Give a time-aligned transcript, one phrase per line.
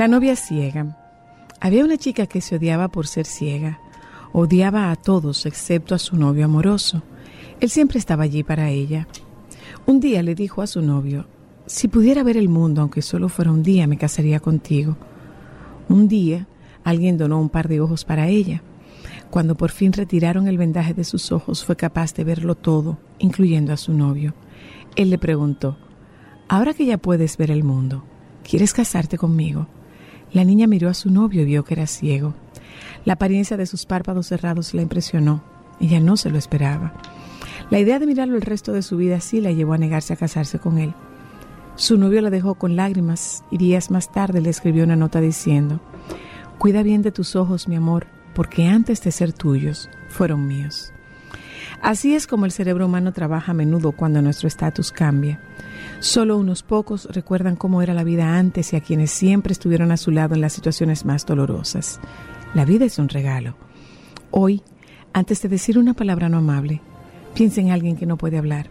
[0.00, 0.96] La novia ciega.
[1.60, 3.80] Había una chica que se odiaba por ser ciega.
[4.32, 7.02] Odiaba a todos excepto a su novio amoroso.
[7.60, 9.06] Él siempre estaba allí para ella.
[9.84, 11.26] Un día le dijo a su novio,
[11.66, 14.96] si pudiera ver el mundo, aunque solo fuera un día, me casaría contigo.
[15.90, 16.46] Un día,
[16.82, 18.62] alguien donó un par de ojos para ella.
[19.28, 23.74] Cuando por fin retiraron el vendaje de sus ojos, fue capaz de verlo todo, incluyendo
[23.74, 24.32] a su novio.
[24.96, 25.76] Él le preguntó,
[26.48, 28.02] ahora que ya puedes ver el mundo,
[28.42, 29.66] ¿quieres casarte conmigo?
[30.32, 32.34] La niña miró a su novio y vio que era ciego.
[33.04, 35.42] La apariencia de sus párpados cerrados la impresionó.
[35.80, 36.92] Ella no se lo esperaba.
[37.70, 40.16] La idea de mirarlo el resto de su vida así la llevó a negarse a
[40.16, 40.94] casarse con él.
[41.76, 45.80] Su novio la dejó con lágrimas y días más tarde le escribió una nota diciendo,
[46.58, 50.92] Cuida bien de tus ojos, mi amor, porque antes de ser tuyos, fueron míos.
[51.80, 55.40] Así es como el cerebro humano trabaja a menudo cuando nuestro estatus cambia.
[56.00, 59.98] Solo unos pocos recuerdan cómo era la vida antes y a quienes siempre estuvieron a
[59.98, 62.00] su lado en las situaciones más dolorosas.
[62.54, 63.54] La vida es un regalo.
[64.30, 64.62] Hoy,
[65.12, 66.80] antes de decir una palabra no amable,
[67.34, 68.70] piensa en alguien que no puede hablar.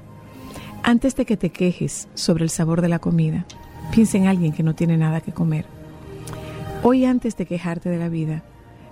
[0.81, 3.45] Antes de que te quejes sobre el sabor de la comida,
[3.91, 5.67] piensa en alguien que no tiene nada que comer.
[6.81, 8.43] Hoy, antes de quejarte de la vida,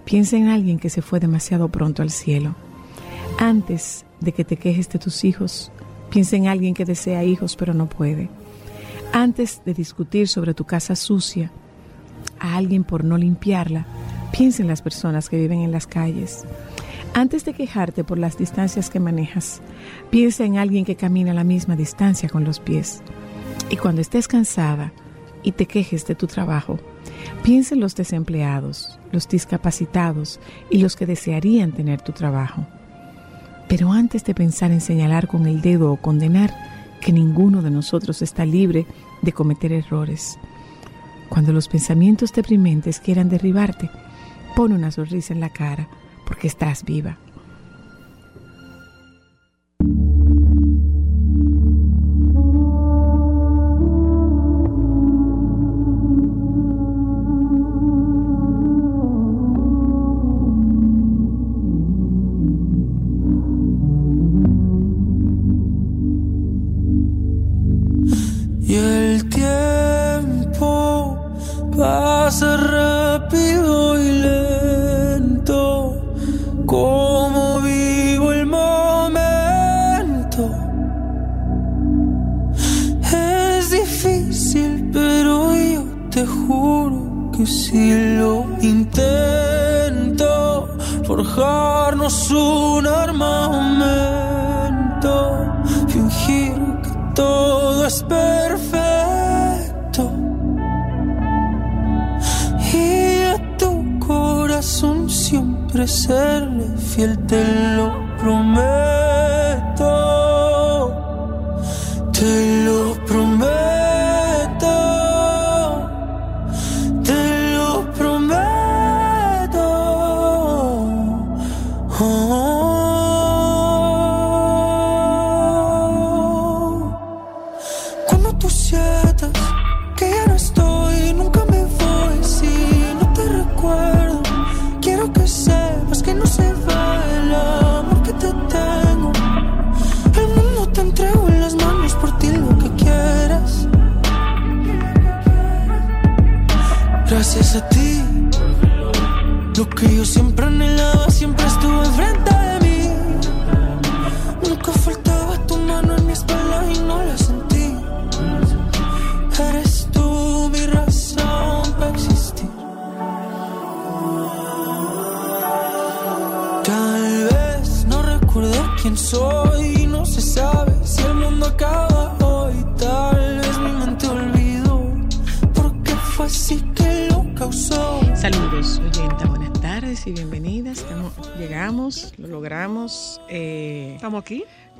[0.05, 2.55] piensa en alguien que se fue demasiado pronto al cielo.
[3.39, 5.71] Antes de que te quejes de tus hijos,
[6.09, 8.29] Piensa en alguien que desea hijos pero no puede.
[9.13, 11.51] Antes de discutir sobre tu casa sucia
[12.39, 13.85] a alguien por no limpiarla,
[14.31, 16.45] piensa en las personas que viven en las calles.
[17.13, 19.61] Antes de quejarte por las distancias que manejas,
[20.11, 23.01] piensa en alguien que camina la misma distancia con los pies.
[23.69, 24.91] Y cuando estés cansada
[25.41, 26.79] y te quejes de tu trabajo,
[27.43, 30.39] piensa en los desempleados, los discapacitados
[30.69, 32.67] y los que desearían tener tu trabajo.
[33.67, 36.53] Pero antes de pensar en señalar con el dedo o condenar,
[37.01, 38.85] que ninguno de nosotros está libre
[39.21, 40.37] de cometer errores.
[41.29, 43.89] Cuando los pensamientos deprimentes quieran derribarte,
[44.55, 45.87] pon una sonrisa en la cara
[46.25, 47.17] porque estás viva.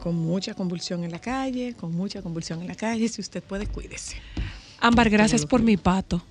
[0.08, 3.08] Con mucha convulsión en la calle, con mucha convulsión en la calle.
[3.08, 4.18] Si usted puede, cuídese.
[4.80, 6.24] Ámbar, gracias por mi pato.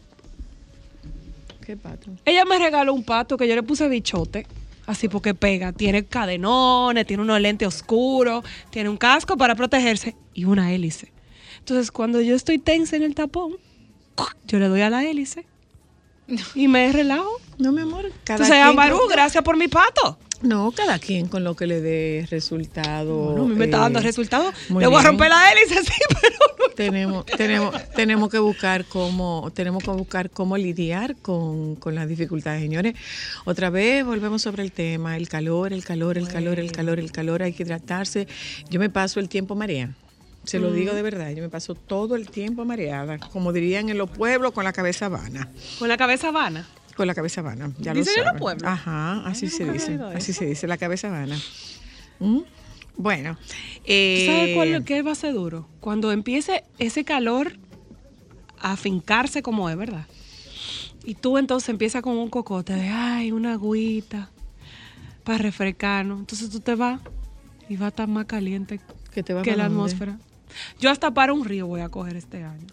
[1.65, 2.12] ¿Qué pato?
[2.25, 4.47] Ella me regaló un pato que yo le puse bichote,
[4.87, 5.73] así porque pega.
[5.73, 11.12] Tiene cadenones, tiene unos lentes oscuros, tiene un casco para protegerse y una hélice.
[11.59, 13.57] Entonces, cuando yo estoy tensa en el tapón,
[14.47, 15.47] yo le doy a la hélice
[16.55, 17.31] y me relajo.
[17.59, 18.11] No, mi amor.
[18.25, 20.19] Cada Entonces, Ambarú, gracias por mi pato.
[20.43, 23.17] No, cada quien con lo que le dé resultado.
[23.17, 24.53] Bueno, a mí me está dando eh, resultado.
[24.69, 26.37] Le voy a romper la hélice, sí, pero
[26.75, 32.61] tenemos, tenemos, tenemos que buscar cómo, tenemos que buscar cómo lidiar con, con, las dificultades,
[32.61, 32.95] señores.
[33.47, 37.12] Otra vez volvemos sobre el tema, el calor, el calor, el calor, el calor, el
[37.12, 38.29] calor, hay que hidratarse.
[38.69, 39.95] Yo me paso el tiempo marea.
[40.47, 43.99] Se lo digo de verdad, yo me paso todo el tiempo mareada, como dirían en
[43.99, 45.51] los pueblos, con la cabeza vana.
[45.79, 46.69] ¿Con la cabeza vana?
[46.97, 48.21] Con la cabeza vana, ya lo saben.
[48.21, 48.71] en los pueblos?
[48.71, 51.37] Ajá, así se dice, así se dice, la cabeza vana.
[52.21, 52.41] ¿Mm?
[52.97, 53.37] Bueno.
[53.85, 55.69] Eh, ¿Sabes cuál qué va a ser duro?
[55.81, 57.59] Cuando empiece ese calor
[58.59, 60.07] a fincarse como es, ¿verdad?
[61.05, 64.31] Y tú entonces empiezas con un cocote de, ay, una agüita
[65.25, 66.21] para refrescarnos.
[66.21, 67.00] Entonces tú te vas
[67.69, 68.81] y va a estar más caliente
[69.12, 70.19] que, te que la atmósfera.
[70.81, 72.67] Yo hasta para un río voy a coger este año.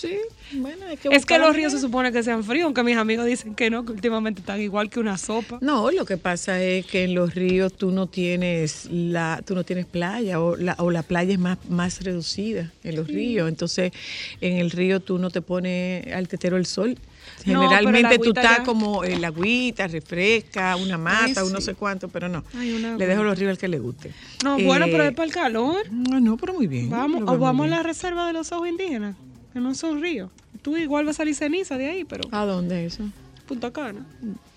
[0.00, 0.16] Sí,
[0.52, 3.26] bueno, hay que Es que los ríos se supone que sean fríos, aunque mis amigos
[3.26, 5.58] dicen que no, que últimamente están igual que una sopa.
[5.60, 9.64] No, lo que pasa es que en los ríos tú no tienes la, tú no
[9.64, 13.48] tienes playa o la, o la playa es más, más reducida en los ríos.
[13.48, 13.92] Entonces,
[14.40, 16.96] en el río tú no te pones al tetero el sol.
[17.44, 22.44] Generalmente tú estás como el agüita, refresca, una mata, un no sé cuánto, pero no.
[22.54, 24.12] le dejo los ríos al que le guste.
[24.44, 25.90] No, bueno, pero es para el calor.
[25.90, 26.90] No, no, pero muy bien.
[26.90, 29.16] Vamos, o vamos a la reserva de los ojos indígenas
[29.52, 30.30] que no son ríos.
[30.62, 32.28] Tú igual vas a salir ceniza de ahí, pero...
[32.30, 33.04] ¿A dónde es eso?
[33.46, 34.06] Punta Cana.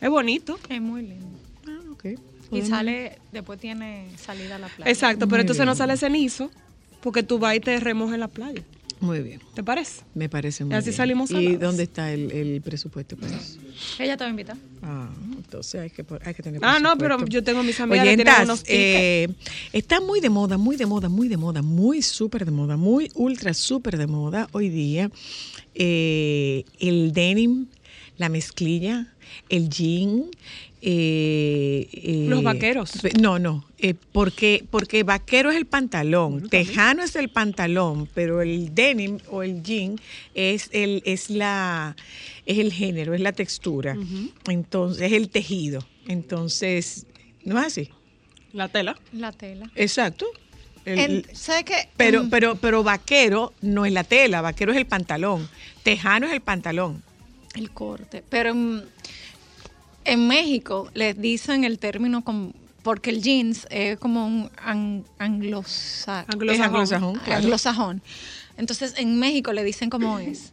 [0.01, 0.59] Es bonito.
[0.69, 1.25] Es muy lindo.
[1.67, 2.19] Ah, ok.
[2.51, 4.91] Y sale, después tiene salida a la playa.
[4.91, 6.51] Exacto, pero entonces no sale cenizo
[7.01, 8.61] porque tú vas y te remojas en la playa.
[9.03, 9.41] Muy bien.
[9.53, 10.03] ¿Te parece?
[10.13, 13.60] Me parece muy así salimos ¿Y dónde está el, presupuesto para eso?
[14.00, 14.55] Ella te va a invitar.
[14.81, 18.15] Ah, entonces hay que, hay que tener Ah, no, pero yo tengo mis amigas que
[18.15, 19.27] tienen unos eh,
[19.74, 23.12] Está muy de moda, muy de moda, muy de moda, muy súper de moda, muy
[23.15, 25.12] ultra súper de moda hoy día
[25.75, 27.67] eh, el denim,
[28.17, 29.08] la mezclilla,
[29.50, 30.25] el jean,
[30.82, 32.91] eh, eh, los vaqueros.
[33.20, 38.75] No, no, eh, porque, porque vaquero es el pantalón, tejano es el pantalón, pero el
[38.75, 40.00] denim o el jean
[40.36, 41.96] es el, es la,
[42.46, 43.98] es el género, es la textura.
[44.48, 45.86] Entonces, es el tejido.
[46.08, 47.05] Entonces,
[47.46, 47.89] ¿no es así?
[48.51, 49.00] La tela.
[49.13, 49.72] La tela.
[49.75, 50.27] Exacto.
[51.34, 51.88] ¿Sabe qué?
[51.96, 55.48] Pero, pero, pero vaquero no es la tela, vaquero es el pantalón.
[55.84, 57.01] Tejano es el pantalón.
[57.55, 58.24] El corte.
[58.29, 58.51] Pero
[60.05, 64.50] en México les dicen el término como, porque el jeans es como un
[65.17, 66.25] anglosajón.
[67.25, 68.01] anglosajón.
[68.57, 70.51] Entonces en México le dicen como es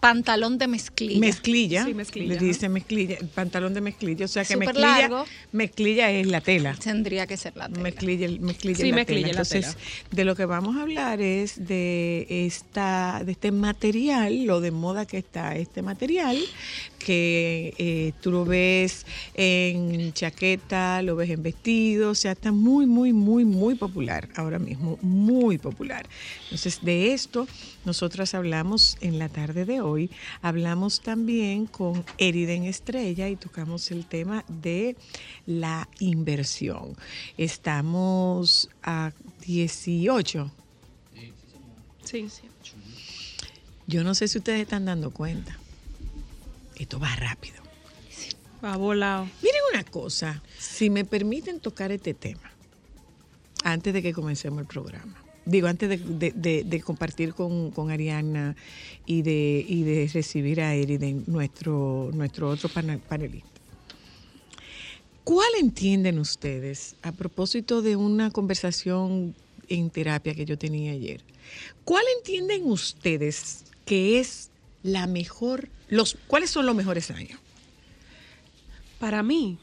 [0.00, 1.20] pantalón de mezclilla.
[1.20, 1.84] Mezclilla.
[1.84, 2.34] Sí, mezclilla.
[2.34, 4.24] Le dice mezclilla, pantalón de mezclilla.
[4.24, 6.74] O sea que mezclilla, mezclilla es la tela.
[6.74, 7.82] Tendría que ser la tela.
[7.82, 9.76] Mezclilla, mezclilla sí, mezclilla Entonces,
[10.10, 15.06] de lo que vamos a hablar es de esta, de este material, lo de moda
[15.06, 16.38] que está este material,
[16.98, 22.86] que eh, tú lo ves en chaqueta, lo ves en vestido, o sea, está muy,
[22.86, 26.06] muy, muy, muy popular ahora mismo, muy popular.
[26.44, 27.46] Entonces, de esto
[27.84, 29.89] nosotras hablamos en la tarde de hoy,
[30.42, 34.96] hablamos también con Eriden Estrella y tocamos el tema de
[35.46, 36.96] la inversión.
[37.36, 39.12] Estamos a
[39.46, 40.50] 18.
[42.04, 42.28] Sí.
[43.86, 45.60] Yo no sé si ustedes están dando cuenta
[46.80, 47.56] esto va rápido.
[48.64, 49.28] Va volado.
[49.42, 52.50] Miren una cosa, si me permiten tocar este tema,
[53.64, 55.22] antes de que comencemos el programa.
[55.46, 58.56] Digo, antes de, compartir con, Ariana
[59.06, 63.48] y de, de recibir a Eriden, nuestro, nuestro otro panelista.
[65.24, 69.34] ¿Cuál entienden ustedes, a propósito de una conversación
[69.68, 71.22] en terapia que yo tenía ayer,
[71.84, 74.50] cuál entienden ustedes que es
[74.82, 75.68] la mejor
[76.28, 77.38] ¿Cuáles son los mejores años?
[79.00, 79.58] Para mí,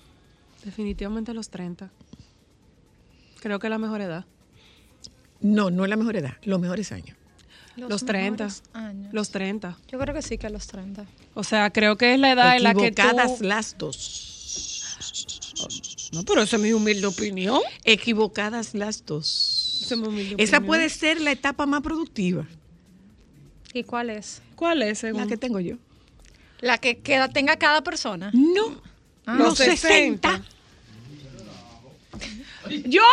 [0.65, 1.89] definitivamente los 30.
[3.39, 4.25] Creo que es la mejor edad.
[5.41, 7.15] No, no es la mejor edad, los mejores años.
[7.75, 8.47] Los, 30.
[9.11, 9.77] Los 30.
[9.87, 11.05] Yo creo que sí que los 30.
[11.35, 14.97] O sea, creo que es la edad en la que Equivocadas las dos.
[16.11, 17.61] No, pero esa es mi humilde opinión.
[17.83, 19.93] Equivocadas las dos.
[20.37, 22.47] Esa puede ser la etapa más productiva.
[23.73, 24.41] ¿Y cuál es?
[24.55, 25.21] ¿Cuál es, según?
[25.21, 25.75] La que tengo yo.
[26.59, 28.31] La que queda, tenga cada persona.
[28.33, 28.81] No.
[29.27, 29.35] Ah.
[29.35, 30.43] los 60.
[32.85, 33.03] Yo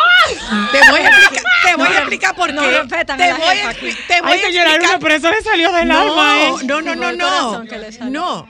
[0.73, 2.53] te voy a explicar, te voy a explicar por qué.
[2.55, 4.99] No, te, voy a, te voy a explicar.
[5.01, 6.37] pero eso le salió del alma.
[6.43, 6.53] ¿eh?
[6.65, 7.65] No, no, no, no.
[8.11, 8.49] No.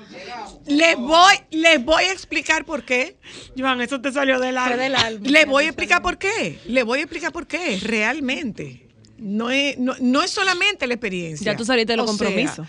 [0.66, 3.16] Les voy, les voy a explicar por qué.
[3.56, 4.76] Joan, eso te salió del alma.
[4.76, 5.28] Del alma.
[5.28, 6.58] Les voy a explicar por qué.
[6.66, 7.78] Les voy a explicar por qué.
[7.82, 8.86] Realmente.
[9.18, 11.52] No es, no, no es solamente la experiencia.
[11.52, 12.66] Ya tú saliste de los compromisos.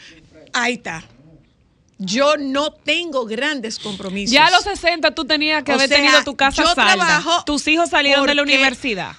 [0.54, 1.04] ahí está.
[1.98, 4.34] Yo no tengo grandes compromisos.
[4.34, 7.24] Ya a los 60 tú tenías que haber tenido tu casa yo salda.
[7.46, 9.16] Tus hijos salieron de la universidad.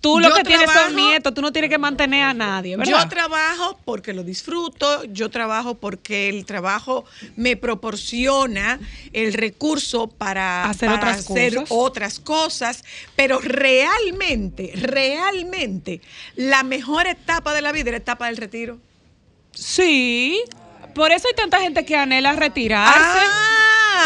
[0.00, 3.02] Tú lo que tienes son nietos, tú no tienes que mantener a nadie, ¿verdad?
[3.02, 7.04] Yo trabajo porque lo disfruto, yo trabajo porque el trabajo
[7.34, 8.78] me proporciona
[9.12, 11.68] el recurso para hacer, otras, hacer cosas.
[11.70, 12.84] otras cosas,
[13.16, 16.00] pero realmente, realmente,
[16.36, 18.78] la mejor etapa de la vida es la etapa del retiro.
[19.52, 20.44] Sí,
[20.94, 22.98] por eso hay tanta gente que anhela retirarse.
[23.00, 23.48] Ah,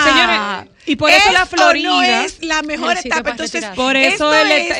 [0.04, 3.30] Señores, y por eso la Florida no es la mejor etapa.
[3.30, 4.32] Entonces, por eso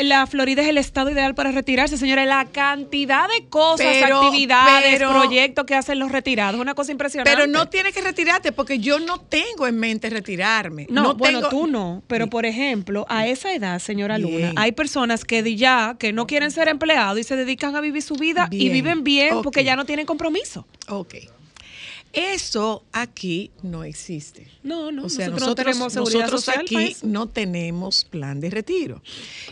[0.03, 2.27] la Florida es el estado ideal para retirarse, señores.
[2.27, 7.31] La cantidad de cosas, actividades, proyectos que hacen los retirados, una cosa impresionante.
[7.31, 10.87] Pero no tienes que retirarte porque yo no tengo en mente retirarme.
[10.91, 12.03] No, bueno, tú no.
[12.07, 16.51] Pero por ejemplo, a esa edad, señora Luna, hay personas que ya que no quieren
[16.51, 19.85] ser empleados y se dedican a vivir su vida y viven bien porque ya no
[19.85, 20.67] tienen compromiso.
[20.89, 21.15] Ok.
[22.13, 24.47] Eso aquí no existe.
[24.63, 25.07] No, no.
[25.07, 29.03] O sea, nosotros, nosotros aquí no tenemos plan de retiro.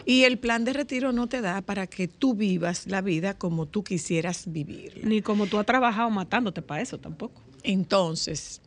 [0.04, 3.64] Y el plan de retiro no te da para que tú vivas la vida como
[3.64, 5.00] tú quisieras vivir.
[5.04, 7.40] Ni como tú has trabajado matándote para eso tampoco.
[7.62, 8.60] Entonces,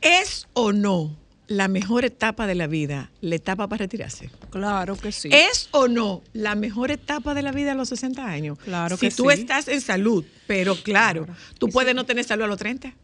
[0.00, 1.21] ¿es o no
[1.56, 4.30] la mejor etapa de la vida, la etapa para retirarse?
[4.50, 5.28] Claro que sí.
[5.32, 8.58] ¿Es o no la mejor etapa de la vida a los 60 años?
[8.58, 9.16] Claro que sí.
[9.16, 11.26] Si tú estás en salud, pero claro,
[11.58, 12.94] tú puedes no tener salud a los 30.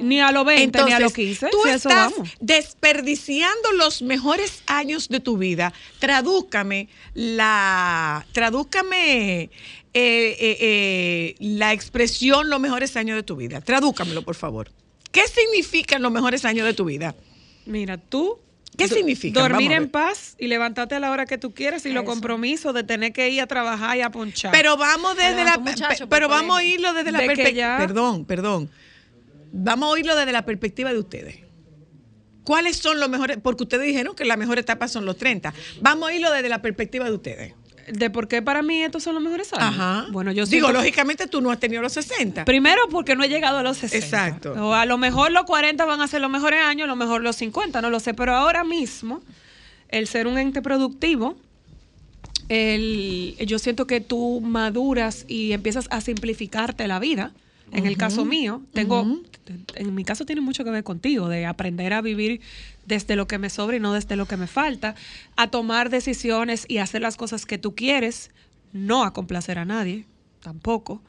[0.00, 1.48] Ni a los 20, ni a los 15.
[1.50, 5.72] Tú estás desperdiciando los mejores años de tu vida.
[6.00, 8.26] Tradúcame la.
[8.32, 9.50] Tradúcame eh,
[9.94, 13.60] eh, eh, la expresión los mejores años de tu vida.
[13.60, 14.70] Tradúcamelo, por favor.
[15.12, 17.14] ¿Qué significan los mejores años de tu vida?
[17.66, 18.38] Mira, tú
[18.76, 19.40] ¿Qué significa?
[19.40, 22.84] Dormir en paz y levantarte a la hora que tú quieras y los compromisos de
[22.84, 24.52] tener que ir a trabajar y a ponchar.
[24.52, 25.60] Pero vamos desde la
[26.08, 27.76] pero vamos a irlo desde la perspectiva.
[27.78, 28.70] Perdón, perdón.
[29.52, 31.40] vamos a oírlo desde la perspectiva de ustedes.
[32.44, 33.38] ¿Cuáles son los mejores?
[33.42, 35.52] Porque ustedes dijeron que la mejor etapa son los 30.
[35.82, 37.54] Vamos a oírlo desde la perspectiva de ustedes.
[37.92, 39.68] ¿De por qué para mí estos son los mejores años?
[39.68, 40.06] Ajá.
[40.10, 42.44] Bueno, yo Digo, lógicamente tú no has tenido los 60.
[42.44, 44.04] Primero porque no he llegado a los 60.
[44.04, 44.52] Exacto.
[44.52, 47.22] O a lo mejor los 40 van a ser los mejores años, a lo mejor
[47.22, 48.14] los 50, no lo sé.
[48.14, 49.22] Pero ahora mismo,
[49.88, 51.36] el ser un ente productivo,
[52.48, 57.32] el, yo siento que tú maduras y empiezas a simplificarte la vida.
[57.72, 59.06] En el caso mío, tengo,
[59.76, 62.40] en mi caso tiene mucho que ver contigo, de aprender a vivir
[62.90, 64.96] desde lo que me sobra y no desde lo que me falta,
[65.36, 68.30] a tomar decisiones y hacer las cosas que tú quieres,
[68.72, 70.04] no a complacer a nadie,
[70.42, 71.00] tampoco.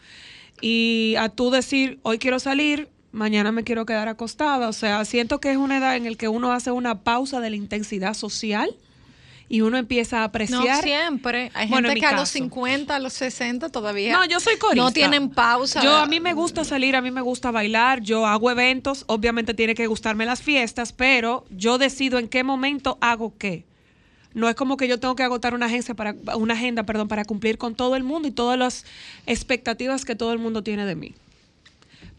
[0.61, 4.69] Y a tú decir, hoy quiero salir, mañana me quiero quedar acostada.
[4.69, 7.49] O sea, siento que es una edad en la que uno hace una pausa de
[7.49, 8.77] la intensidad social
[9.51, 10.77] y uno empieza a apreciar.
[10.77, 11.51] No siempre.
[11.53, 14.13] Hay gente que a los 50, a los 60 todavía.
[14.13, 14.81] No, yo soy corista.
[14.81, 15.83] No tienen pausa.
[15.83, 19.53] Yo a mí me gusta salir, a mí me gusta bailar, yo hago eventos, obviamente
[19.53, 23.65] tiene que gustarme las fiestas, pero yo decido en qué momento hago qué.
[24.33, 27.25] No es como que yo tengo que agotar una agencia para una agenda, perdón, para
[27.25, 28.85] cumplir con todo el mundo y todas las
[29.25, 31.13] expectativas que todo el mundo tiene de mí.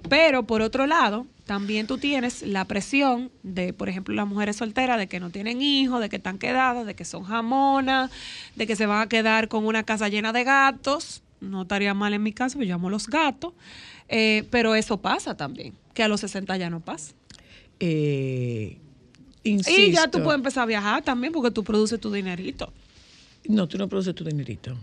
[0.08, 4.98] Pero por otro lado, también tú tienes la presión de, por ejemplo, las mujeres solteras,
[4.98, 8.10] de que no tienen hijos, de que están quedadas, de que son jamonas,
[8.56, 11.22] de que se van a quedar con una casa llena de gatos.
[11.40, 13.52] No estaría mal en mi caso, me llamo los gatos.
[14.08, 17.12] Eh, pero eso pasa también, que a los 60 ya no pasa.
[17.80, 18.78] Eh,
[19.44, 22.72] y ya tú puedes empezar a viajar también porque tú produces tu dinerito.
[23.48, 24.76] No, tú no produces tu dinerito.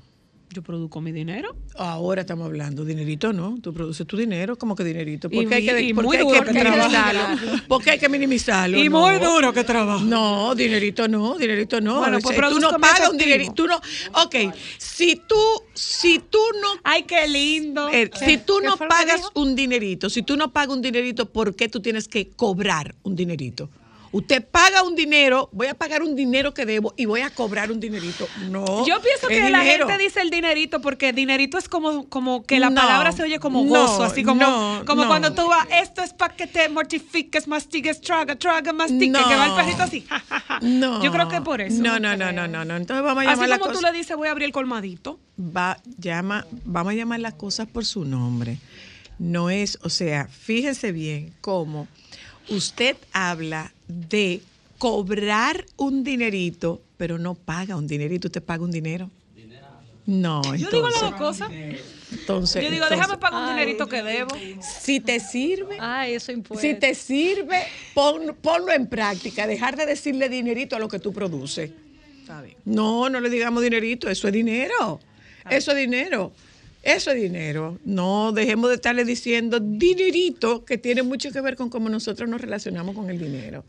[0.52, 1.56] Yo produzco mi dinero.
[1.78, 5.30] Ahora estamos hablando, dinerito no, tú produces tu dinero, como que dinerito.
[5.30, 7.22] Porque y, hay que, y muy duro que, minimizarlo.
[7.68, 8.78] Porque hay que minimizarlo.
[8.80, 10.04] Y muy duro que trabajo.
[10.04, 12.00] No, dinerito no, dinerito no.
[12.00, 13.54] Bueno, pues tú no pagas un dinerito.
[13.54, 14.36] Tú no, ok,
[14.80, 15.38] si tú,
[15.76, 16.82] si tú no.
[16.84, 17.88] Ay, qué lindo.
[17.90, 21.70] Eh, si tú no pagas un dinerito, si tú no pagas un dinerito, ¿por qué
[21.70, 23.70] tú tienes que cobrar un dinerito?
[24.12, 27.72] Usted paga un dinero, voy a pagar un dinero que debo y voy a cobrar
[27.72, 28.28] un dinerito.
[28.50, 28.86] No.
[28.86, 32.72] Yo pienso que la gente dice el dinerito porque dinerito es como, como que la
[32.72, 36.48] palabra se oye como gozo, así como, como cuando tú vas, esto es para que
[36.48, 40.06] te mortifiques, mastigues, traga, traga, mastique, que va el perrito así.
[40.62, 41.04] no.
[41.04, 41.82] Yo creo que por eso.
[41.82, 42.76] No, no, no, no, no, no.
[42.76, 45.20] Entonces vamos a llamar así como tú le dices, voy a abrir el colmadito.
[45.40, 48.58] Va, llama, vamos a llamar las cosas por su nombre.
[49.20, 51.88] No es, o sea, fíjense bien cómo
[52.50, 54.42] usted habla de
[54.78, 59.10] cobrar un dinerito, pero no paga un dinerito, usted paga un dinero.
[60.06, 61.52] No, entonces, Yo digo las dos cosas.
[62.12, 64.36] Entonces, yo digo, déjame pagar un dinerito que debo.
[64.62, 69.46] Si te sirve, Ay, eso si te sirve, ponlo en práctica.
[69.46, 71.72] Dejar de decirle dinerito a lo que tú produces.
[72.22, 72.56] Está bien.
[72.66, 75.00] No, no le digamos dinerito, eso es dinero.
[75.50, 76.32] Eso es dinero.
[76.84, 77.78] Eso es dinero.
[77.84, 82.40] No dejemos de estarle diciendo dinerito, que tiene mucho que ver con cómo nosotros nos
[82.40, 83.66] relacionamos con el dinero.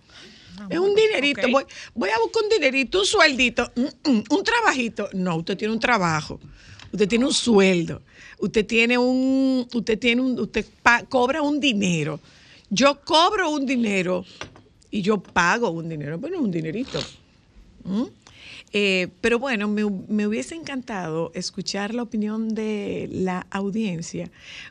[0.69, 1.49] es un dinerito.
[1.51, 3.73] Voy, voy, a buscar un dinerito, un sueldito,
[4.05, 5.09] un, trabajito.
[5.13, 6.39] No, usted tiene un trabajo.
[6.93, 8.01] Usted tiene un sueldo.
[8.39, 10.65] Usted tiene un, usted tiene un, usted
[11.09, 12.21] cobra un dinero.
[12.69, 14.25] Yo cobro un dinero
[14.91, 16.19] y yo pago un dinero.
[16.19, 17.01] Bueno, un dinerito.
[17.85, 18.05] ¿Mm?
[18.73, 24.31] Eh, pero bueno, me, me, hubiese encantado escuchar la opinión de la audiencia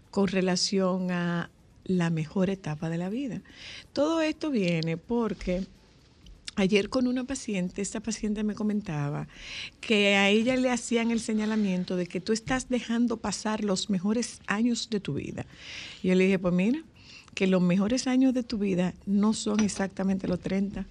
[0.09, 1.49] con relación a
[1.83, 3.41] la mejor etapa de la vida.
[3.91, 5.65] Todo esto viene porque
[6.55, 9.27] ayer con una paciente, esta paciente me comentaba
[9.81, 14.41] que a ella le hacían el señalamiento de que tú estás dejando pasar los mejores
[14.47, 15.45] años de tu vida.
[16.03, 16.83] Y yo le dije, pues mira,
[17.33, 20.85] que los mejores años de tu vida no son exactamente los 30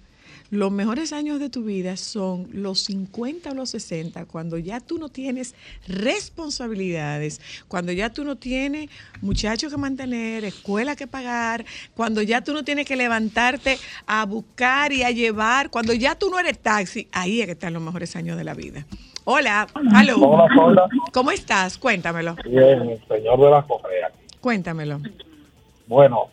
[0.51, 4.97] los mejores años de tu vida son los 50 o los 60, cuando ya tú
[4.97, 5.55] no tienes
[5.87, 8.89] responsabilidades, cuando ya tú no tienes
[9.21, 14.91] muchachos que mantener, escuela que pagar, cuando ya tú no tienes que levantarte a buscar
[14.91, 18.15] y a llevar, cuando ya tú no eres taxi, ahí es que están los mejores
[18.15, 18.85] años de la vida.
[19.25, 20.89] Hola, Hola, hola.
[21.13, 21.77] ¿Cómo estás?
[21.77, 22.35] Cuéntamelo.
[22.45, 24.11] Bien, señor de la Correa.
[24.41, 24.99] Cuéntamelo.
[25.85, 26.29] Bueno,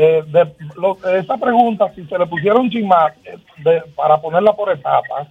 [0.00, 4.70] eh, de, lo, esa pregunta, si se le pusiera un chismar eh, para ponerla por
[4.70, 5.26] etapas,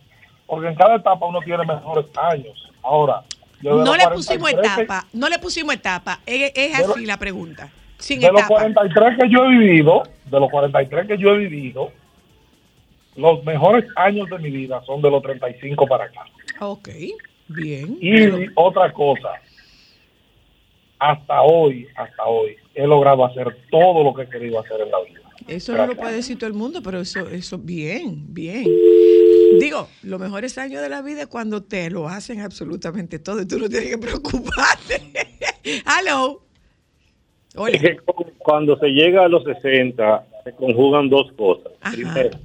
[0.45, 2.69] porque en cada etapa uno tiene mejores años.
[2.83, 3.23] Ahora,
[3.61, 7.69] no le pusimos etapa, no le pusimos etapa, es, así la pregunta.
[7.97, 11.93] Sin de los 43 que yo he vivido, de los 43 que yo he vivido,
[13.15, 16.25] los mejores años de mi vida son de los 35 para acá.
[16.59, 16.89] Ok,
[17.47, 17.97] bien.
[18.01, 19.29] Y otra cosa,
[20.99, 25.01] hasta hoy, hasta hoy, he logrado hacer todo lo que he querido hacer en la
[25.01, 25.21] vida.
[25.47, 28.65] Eso no lo puede decir todo el mundo, pero eso, eso, bien, bien.
[29.59, 33.47] Digo, los mejores años de la vida es cuando te lo hacen absolutamente todo y
[33.47, 35.01] tú no tienes que preocuparte.
[35.63, 36.41] Hello.
[37.55, 37.79] Hola.
[38.37, 41.71] cuando se llega a los 60, se conjugan dos cosas.
[41.91, 42.37] Primero,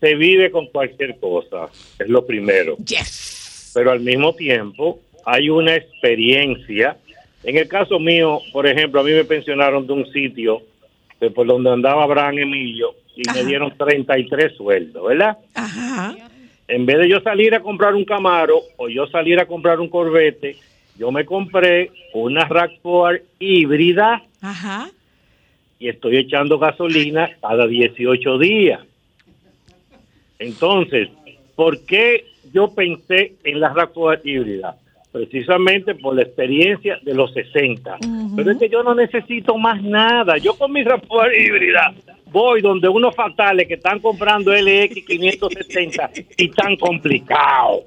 [0.00, 2.76] se vive con cualquier cosa, es lo primero.
[2.78, 3.72] Yes.
[3.74, 6.96] Pero al mismo tiempo hay una experiencia.
[7.44, 10.62] En el caso mío, por ejemplo, a mí me pensionaron de un sitio
[11.20, 15.38] de por donde andaba Abraham Emilio y me dieron 33 sueldos, ¿verdad?
[15.54, 16.14] Ajá.
[16.68, 19.88] En vez de yo salir a comprar un Camaro o yo salir a comprar un
[19.88, 20.56] Corvette,
[20.98, 24.90] yo me compré una RAV4 híbrida Ajá.
[25.78, 28.80] y estoy echando gasolina cada 18 días.
[30.38, 31.08] Entonces,
[31.54, 34.76] ¿por qué yo pensé en la RAV4 híbrida?
[35.16, 37.96] Precisamente por la experiencia de los 60.
[38.36, 40.36] Pero es que yo no necesito más nada.
[40.36, 41.94] Yo con mi RAV4 híbrida
[42.26, 47.84] voy donde unos fatales que están comprando LX 570 y tan complicado.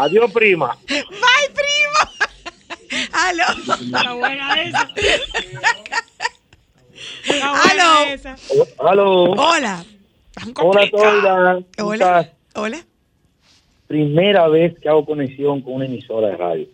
[0.00, 0.76] Adiós, prima.
[0.88, 1.04] Bye,
[1.54, 2.28] primo.
[3.12, 3.44] Aló.
[3.80, 4.90] Está buena esa.
[7.28, 8.10] Está buena Aló.
[8.12, 8.36] esa.
[8.78, 9.22] Aló.
[9.34, 9.84] Hola.
[10.56, 11.58] Hola, Toida.
[11.76, 12.20] ¿Cómo Hola.
[12.20, 12.36] estás?
[12.56, 12.84] Hola.
[13.90, 16.66] Primera vez que hago conexión con una emisora de radio.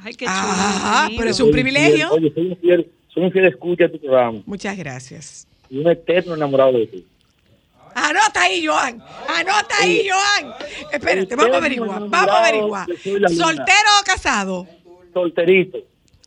[0.00, 0.36] Ay, qué chulo.
[0.36, 2.08] Ah, qué pero es un Soy privilegio.
[2.10, 5.48] fiel- oye, soy un fiel, soy un fiel escucha de tu programa Muchas gracias.
[5.70, 7.06] y un eterno enamorado de ti.
[7.94, 9.02] Anota ahí, Joan.
[9.34, 10.52] Anota ahí, Joan.
[10.92, 12.00] Espérate, vamos a averiguar.
[12.06, 12.86] Vamos a averiguar.
[13.30, 14.66] ¿Soltero o casado?
[15.14, 15.78] Solterito.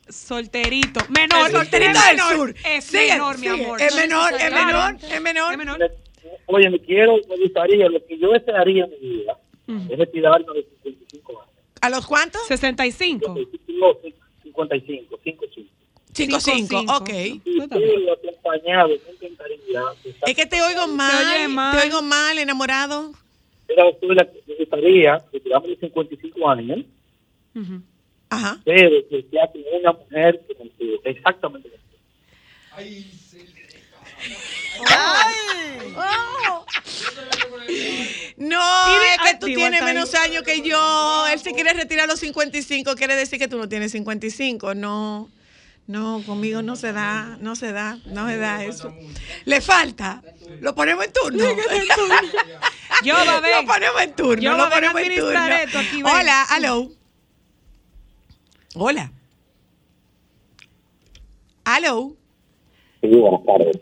[0.10, 1.02] Solterito.
[1.10, 1.46] Menor.
[1.46, 2.56] El solterito del sur.
[2.66, 3.80] Es Sigue, menor, mi amor.
[3.80, 4.66] Es menor, es Claro.
[4.66, 5.52] menor, es menor.
[5.52, 5.92] Es menor.
[6.48, 9.38] Oye, me quiero, me gustaría, lo que yo desearía en mi vida
[9.90, 11.54] es retirarme de 55 años.
[11.82, 12.46] ¿A los cuántos?
[12.48, 13.36] 65.
[13.70, 13.96] No,
[14.44, 15.72] 55, 55.
[16.14, 16.94] 5 5, cinco.
[16.98, 17.10] ok.
[18.18, 18.90] Acompañado.
[20.28, 21.78] Es que te oigo mal, mal.
[21.80, 23.12] te oigo mal, enamorado.
[23.70, 26.80] Mira, doctora, me gustaría retirarme de 55 años,
[27.56, 27.82] Ujú.
[28.30, 28.60] Ajá.
[28.66, 31.00] pero que sea con una mujer que.
[31.06, 31.70] Exactamente.
[38.38, 39.40] No, Y de- es
[39.74, 41.28] está menos años que yo.
[41.28, 44.76] Él se quiere retirar a los 55, quiere decir que tú no tienes 55.
[44.76, 45.30] No,
[45.88, 48.94] no, conmigo no se da, no se da, no se da eso.
[49.46, 50.22] Le falta.
[50.60, 51.44] Lo ponemos en turno.
[53.04, 53.62] Yo, va a ver.
[53.62, 54.42] Lo ponemos en turno.
[54.42, 55.48] Yo, lo ponemos en turno.
[55.48, 56.04] esto aquí.
[56.04, 56.90] Hola, hello.
[58.76, 59.12] Hola.
[61.66, 62.16] Hello.
[63.02, 63.78] Sí, buenas tardes.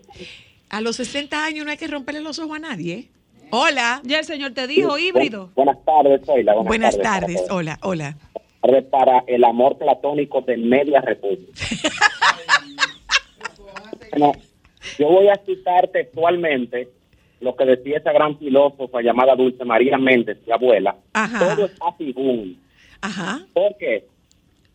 [0.68, 3.10] A los 60 años no hay que romperle los ojos a nadie.
[3.50, 4.00] Hola.
[4.04, 5.50] Ya el señor te dijo híbrido.
[5.54, 6.54] Buenas tardes, Zoila.
[6.54, 7.44] Buenas tardes.
[7.50, 8.16] Hola, hola.
[8.62, 11.50] tardes para el amor platónico de Media República.
[14.10, 14.32] bueno,
[14.98, 16.88] yo voy a citar textualmente
[17.40, 20.96] lo que decía esa gran filósofa llamada Dulce María Méndez, mi abuela.
[21.12, 21.38] Ajá.
[21.38, 22.56] Todo es así, boom.
[23.00, 23.40] Ajá.
[23.52, 24.06] ¿Por qué?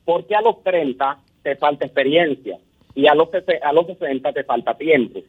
[0.04, 2.58] Porque a los 30 te falta experiencia
[2.96, 3.30] y a los,
[3.62, 5.20] a los 60 te falta tiempo.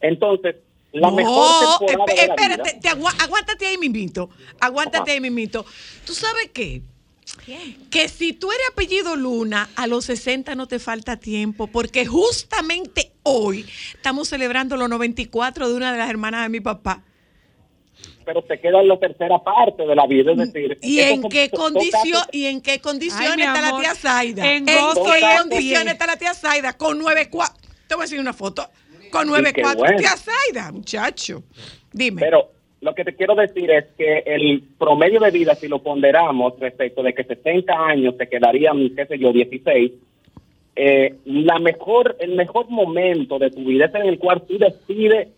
[0.00, 0.56] Entonces,
[0.92, 4.30] la mejor No, temporada esp- de la espérate, vida- te agua- aguántate ahí, mimito.
[4.60, 5.64] Aguántate ahí, mimito.
[6.04, 6.82] ¿Tú sabes qué?
[7.90, 13.12] Que si tú eres apellido Luna, a los 60 no te falta tiempo, porque justamente
[13.22, 17.02] hoy estamos celebrando los 94 de una de las hermanas de mi papá.
[18.24, 20.78] pero te queda en la tercera parte de la vida, es decir...
[20.82, 24.52] ¿Y en son- qué condición y en qué condiciones Ay, está la tía Zaida?
[24.52, 26.76] en ¿En gozo qué condiciones está la tía Zaida?
[26.76, 27.54] Con 9-4.
[27.86, 28.70] Te voy a decir una foto.
[29.10, 29.52] Con 9-4.
[29.52, 29.98] qué bueno.
[30.16, 31.42] Zaida, muchacho.
[31.92, 32.20] Dime.
[32.20, 36.58] Pero lo que te quiero decir es que el promedio de vida, si lo ponderamos
[36.60, 39.92] respecto de que 60 años te quedarían, qué sé yo, 16,
[40.76, 45.28] eh, la mejor, el mejor momento de tu vida es en el cual tú decides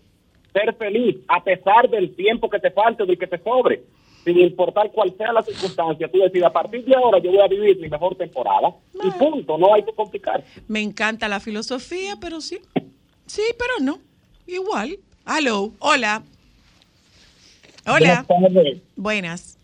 [0.52, 3.82] ser feliz, a pesar del tiempo que te falte o del que te sobre.
[4.22, 7.48] Sin importar cuál sea la circunstancia, tú decides, a partir de ahora yo voy a
[7.48, 8.68] vivir mi mejor temporada.
[9.02, 10.44] Y punto, no hay que complicar.
[10.68, 12.58] Me encanta la filosofía, pero sí.
[13.30, 14.00] Sí, pero no.
[14.44, 14.98] Igual.
[15.24, 15.72] Hello.
[15.78, 16.24] Hola.
[17.86, 18.26] Hola.
[18.26, 18.78] Buenas tardes.
[18.96, 19.58] Buenas.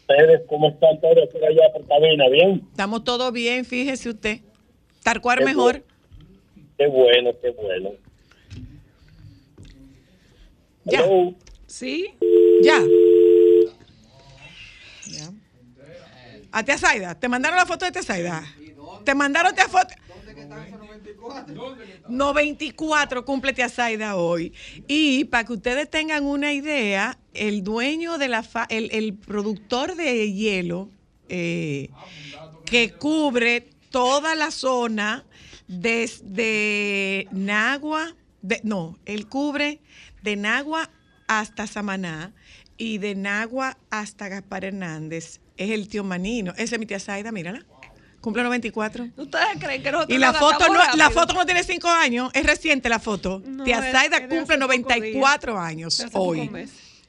[0.00, 2.26] ¿Ustedes cómo están todos por allá por cabina?
[2.30, 2.66] ¿Bien?
[2.70, 4.38] Estamos todo bien, fíjese usted.
[5.02, 5.84] Tarcuar Qué mejor.
[6.78, 7.90] Qué bueno, qué bueno.
[10.84, 11.00] Ya.
[11.04, 11.34] Hello.
[11.66, 12.14] ¿Sí?
[12.62, 12.82] Ya.
[15.06, 15.30] Ya.
[16.50, 17.14] A.
[17.14, 18.42] ¿Te mandaron la foto de tía Zaida?
[19.04, 19.94] ¿Te mandaron tía foto?
[22.08, 24.52] 94 cumple tía Zaida hoy.
[24.86, 29.94] Y para que ustedes tengan una idea, el dueño de la fa- el, el productor
[29.96, 30.90] de hielo
[31.28, 31.90] eh,
[32.64, 35.24] que cubre toda la zona
[35.66, 38.14] desde Nagua,
[38.62, 39.80] no, él cubre
[40.22, 40.90] de Nagua
[41.26, 42.32] hasta Samaná
[42.76, 45.40] y de Nagua hasta Gaspar Hernández.
[45.56, 46.52] Es el tío Manino.
[46.56, 47.66] Esa es mi tía Zaida, mírala.
[48.20, 49.08] Cumple 94.
[49.16, 52.44] ¿Ustedes creen que nosotros Y la foto, no, la foto no tiene 5 años, es
[52.44, 53.42] reciente la foto.
[53.46, 56.50] No, Tía Zaida cumple hace pocos 94 años hoy.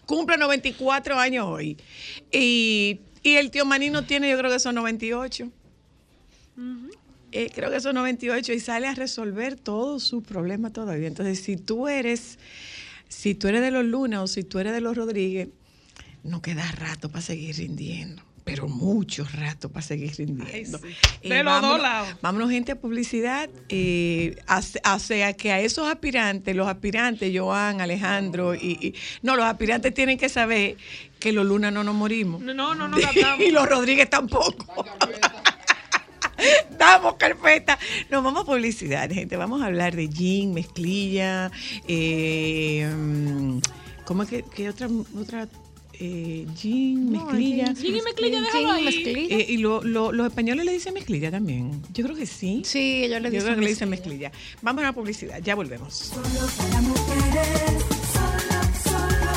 [0.06, 1.78] Cumple 94 años hoy.
[2.32, 5.50] Y, y el tío Manino tiene, yo creo que son 98.
[7.32, 11.08] Eh, creo que son 98 y sale a resolver todos sus problemas todavía.
[11.08, 12.39] Entonces, si tú eres,
[13.08, 15.50] si tú eres de los Luna o si tú eres de los Rodríguez,
[16.24, 18.24] no queda rato para seguir rindiendo.
[18.50, 20.80] Pero mucho rato para seguir rindiendo.
[20.84, 21.08] Ay, sí.
[21.22, 22.10] Eh, De los dos vámonos- lados.
[22.22, 23.50] Vámonos, gente, a publicidad.
[23.70, 29.46] Eh, o sea, que a esos aspirantes, los aspirantes, Joan, Alejandro, y, y- no, los
[29.46, 30.78] aspirantes tienen que saber
[31.20, 32.42] que los Luna no nos morimos.
[32.42, 33.40] No, no, no adaptamos.
[33.48, 34.86] y los Rodríguez tampoco.
[36.78, 37.78] Damos carpeta.
[38.10, 39.36] Nos vamos a publicidad, gente.
[39.36, 41.52] Vamos a hablar de gin, mezclilla.
[41.88, 43.60] Eh, mm,
[44.06, 44.88] ¿Cómo es que, que otra,
[45.20, 45.48] otra
[46.00, 47.76] eh, gin, mezclilla?
[47.76, 48.86] Gin y mezclilla, déjalo ahí.
[48.86, 49.36] mezclilla.
[49.38, 51.82] Eh, y lo- lo- los españoles le dicen mezclilla también.
[51.94, 52.62] Yo creo que sí.
[52.66, 54.30] Sí, ellos le Yo dicen creo que le dicen mezclilla.
[54.30, 54.60] mezclilla.
[54.62, 55.94] Vamos a la publicidad, ya volvemos.
[55.94, 56.24] Solo
[56.58, 57.84] para mujeres,
[58.14, 59.30] solo, solo.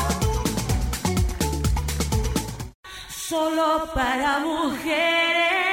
[3.09, 5.72] Solo para mujeres.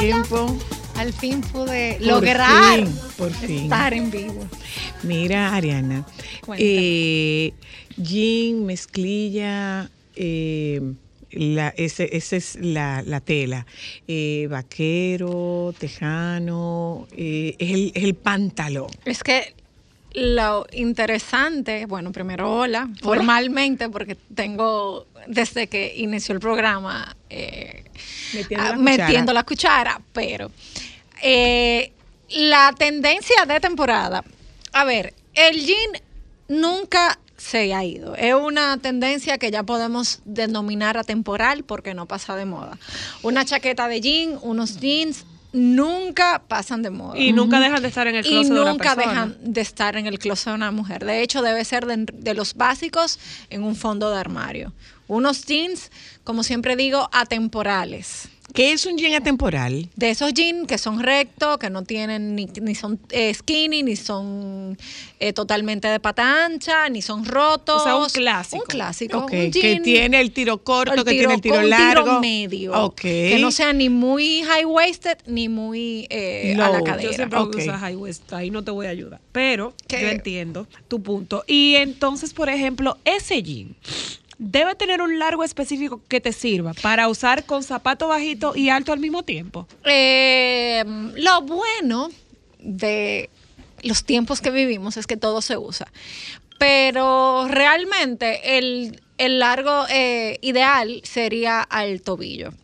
[0.00, 0.58] Tiempo?
[0.96, 3.62] Al fin pude Por lograr fin, por fin.
[3.64, 4.46] estar en vivo.
[5.02, 6.06] Mira, Ariana,
[6.58, 7.52] eh,
[8.02, 10.80] gin, mezclilla, eh,
[11.32, 13.66] la, ese es la, la tela.
[14.08, 18.88] Eh, vaquero, tejano, eh, es, el, es el pantalón.
[19.06, 19.54] Es que
[20.14, 27.84] lo interesante, bueno, primero hola, formalmente, porque tengo desde que inició el programa eh,
[28.34, 29.06] Metiendo ah, la cuchara.
[29.06, 30.50] metiendo la cuchara, pero
[31.22, 31.92] eh,
[32.30, 34.24] la tendencia de temporada,
[34.72, 36.02] a ver, el jean
[36.48, 38.14] nunca se ha ido.
[38.16, 42.78] Es una tendencia que ya podemos denominar atemporal porque no pasa de moda.
[43.22, 48.06] Una chaqueta de jean, unos jeans, nunca pasan de moda Y nunca dejan de estar
[48.06, 49.26] en el y closet de una nunca persona.
[49.26, 51.04] dejan de estar en el closet de una mujer.
[51.04, 53.18] De hecho, debe ser de, de los básicos
[53.50, 54.72] en un fondo de armario.
[55.08, 55.90] Unos jeans,
[56.24, 58.28] como siempre digo, atemporales.
[58.54, 59.88] ¿Qué es un jean atemporal?
[59.96, 63.96] De esos jeans que son rectos, que no tienen ni, ni son eh, skinny, ni
[63.96, 64.76] son
[65.20, 67.80] eh, totalmente de pata ancha, ni son rotos.
[67.80, 68.62] O sea, un clásico.
[68.62, 69.18] Un clásico.
[69.20, 72.20] Un que tiene el tiro corto, que tiene el tiro un largo.
[72.20, 72.72] medio.
[72.84, 73.00] Ok.
[73.00, 77.02] Que no sea ni muy high waisted ni muy eh, a la cadera.
[77.10, 77.56] Yo siempre Ok.
[77.56, 79.20] uso high waist, ahí no te voy a ayudar.
[79.32, 80.00] Pero ¿Qué?
[80.02, 81.44] yo entiendo tu punto.
[81.46, 83.76] Y entonces, por ejemplo, ese jean
[84.40, 88.94] debe tener un largo específico que te sirva para usar con zapato bajito y alto
[88.94, 89.68] al mismo tiempo.
[89.84, 90.82] Eh,
[91.16, 92.08] lo bueno
[92.58, 93.28] de
[93.82, 95.92] los tiempos que vivimos es que todo se usa.
[96.58, 102.54] Pero realmente el, el largo eh, ideal sería al tobillo.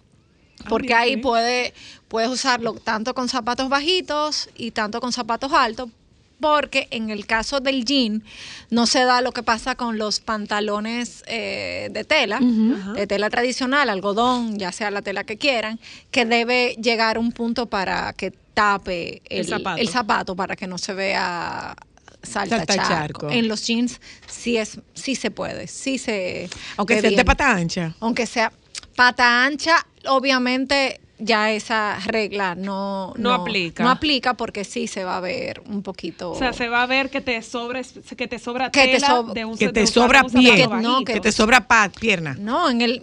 [0.70, 1.74] Porque mira, ahí puede,
[2.08, 5.90] puedes usarlo tanto con zapatos bajitos y tanto con zapatos altos.
[6.40, 8.22] Porque en el caso del jean
[8.70, 13.88] no se da lo que pasa con los pantalones eh, de tela, de tela tradicional,
[13.88, 18.32] algodón, ya sea la tela que quieran, que debe llegar a un punto para que
[18.52, 19.80] tape el, El zapato.
[19.80, 21.74] el zapato para que no se vea
[22.22, 22.88] salta, Salta charco.
[22.90, 23.30] charco.
[23.30, 27.94] En los jeans sí es, sí se puede, sí se Aunque sea de pata ancha.
[28.00, 28.52] Aunque sea
[28.94, 33.82] pata ancha, obviamente ya esa regla no, No aplica.
[33.82, 36.32] No aplica porque sí se va a ver un poquito.
[36.32, 37.80] O sea, se va a ver que te sobra,
[38.16, 40.54] que te sobra Que te sob- de un Que te sobra un pie.
[40.56, 40.88] Que- bajito.
[41.00, 42.34] no, que te sobra pa- pierna.
[42.38, 43.02] No, en el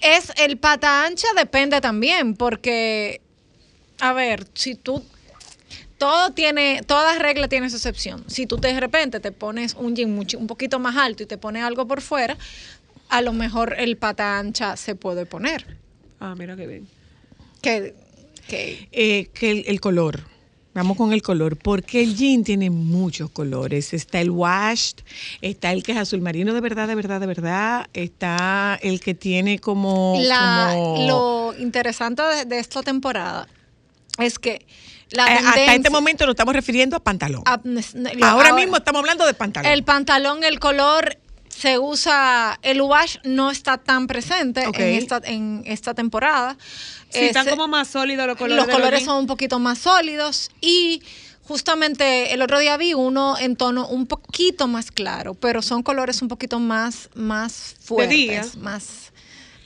[0.00, 3.20] es el pata ancha depende también porque
[4.00, 5.02] a ver, si tú
[5.98, 8.24] todo tiene, toda regla tiene su excepción.
[8.28, 11.26] Si tú te- de repente te pones un jean mucho- un poquito más alto y
[11.26, 12.36] te pones algo por fuera,
[13.08, 15.76] a lo mejor el pata ancha se puede poner.
[16.20, 16.86] Ah, mira qué bien.
[17.64, 17.94] Que,
[18.48, 20.22] que Eh, que el, el color.
[20.74, 23.94] Vamos con el color, porque el jean tiene muchos colores.
[23.94, 24.96] Está el washed,
[25.40, 27.86] está el que es azul marino de verdad, de verdad, de verdad.
[27.92, 30.16] Está el que tiene como...
[30.20, 33.46] La- como- Lo interesante de, de esta temporada
[34.18, 34.66] es que
[35.10, 37.42] la Eh, hasta este momento nos estamos refiriendo a pantalón.
[37.46, 39.70] a- lo- ahora, mismo estamos hablando de pantalón.
[39.70, 41.18] El pantalón, el color
[41.56, 46.56] se usa, el wash no está tan presente en, esta, en esta temporada.
[47.10, 48.66] Sí, Eh, están se- como más sólidos los colores.
[48.66, 51.00] los colores son un poquito más sólidos y
[51.46, 56.22] justamente el otro día vi uno en tono un poquito más claro, pero son colores
[56.22, 59.12] un poquito más, más fuertes, más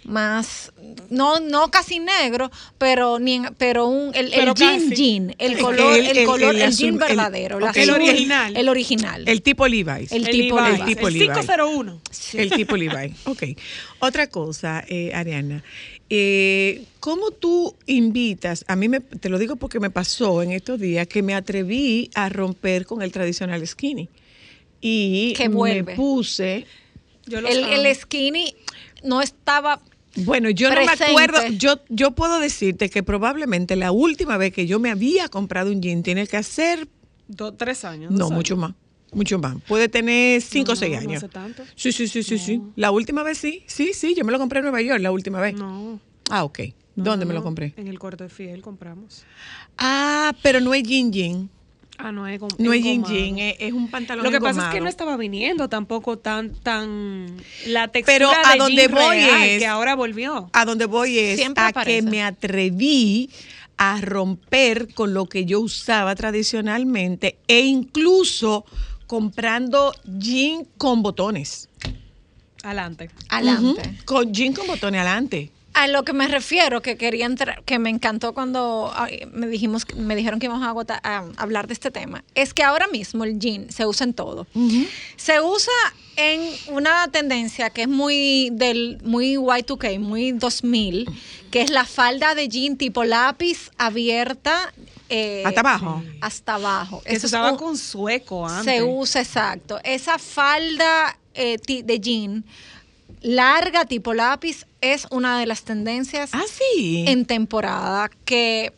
[0.08, 0.72] más
[1.10, 4.94] no no casi negro pero ni en- pero un el, el Pero jean casi.
[4.96, 7.58] jean el El- color el, el- el- color el, el jean verdadero.
[7.74, 8.56] El original.
[8.56, 10.10] el original El tipo Levi's.
[10.12, 10.80] El El tipo Levi's, Levi's.
[10.80, 11.28] El tipo el Levi's.
[11.36, 12.00] 501.
[12.34, 13.14] El tipo Levi.
[13.26, 13.42] Ok.
[14.00, 15.62] Otra cosa, eh, Ariana.
[16.08, 18.64] eh, ¿Cómo tú invitas?
[18.68, 22.10] A mí me, te lo digo porque me pasó en estos días que me atreví
[22.14, 24.08] a romper con el tradicional skinny.
[24.80, 25.94] Y Que me vuelve.
[25.96, 26.66] puse.
[27.26, 28.54] Yo el, el skinny
[29.02, 29.80] no estaba
[30.24, 31.46] Bueno, yo no me acuerdo.
[31.48, 35.80] Yo, yo puedo decirte que probablemente la última vez que yo me había comprado un
[35.80, 36.88] jean tiene que hacer.
[37.56, 38.10] Tres años.
[38.10, 38.70] No, mucho años.
[38.70, 38.74] más.
[39.12, 39.56] Mucho más.
[39.66, 41.22] Puede tener cinco o No, seis no años.
[41.22, 41.62] hace tanto.
[41.74, 42.60] Sí, sí, sí, sí, sí.
[42.76, 43.62] La última vez sí.
[43.66, 44.14] Sí, sí.
[44.14, 45.54] Yo me lo compré en Nueva York la última vez.
[45.54, 45.98] No.
[46.30, 46.58] Ah, ok.
[46.96, 47.72] no, ¿Dónde no, me lo compré?
[47.76, 49.24] En el corte de fiel compramos.
[49.78, 51.50] Ah, pero no es jean jean.
[52.00, 53.14] Ah, no es No es jean engomado.
[53.18, 56.54] jean, es, es un pantalón Lo que pasa es que no estaba viniendo tampoco tan,
[56.54, 57.26] tan
[57.66, 60.48] la textura Pero a de donde jean voy real, es- que ahora volvió.
[60.52, 61.96] A donde voy es Siempre a aparece.
[62.04, 63.30] que me atreví
[63.78, 68.64] a romper con lo que yo usaba tradicionalmente e incluso
[69.08, 71.68] comprando jean con botones.
[72.62, 73.10] Adelante.
[73.28, 75.50] adelante Con jean con botones adelante.
[75.78, 79.86] A lo que me refiero, que quería entrar, que me encantó cuando ay, me dijimos,
[79.94, 80.66] me dijeron que íbamos
[81.04, 84.48] a, hablar de este tema, es que ahora mismo el jean se usa en todo.
[85.16, 85.72] Se usa
[86.16, 86.40] en
[86.74, 91.08] una tendencia que es muy del muy Y2K, muy 2000,
[91.52, 94.74] que es la falda de jean tipo lápiz abierta
[95.08, 96.02] eh, Hasta abajo.
[96.20, 97.02] Hasta abajo.
[97.04, 98.64] Que se Eso usaba un- con sueco antes.
[98.64, 99.78] se usa exacto.
[99.84, 102.44] Esa falda eh, de jean
[103.22, 107.04] larga tipo lápiz es una de las tendencias Ah, sí.
[107.08, 108.72] en temporada que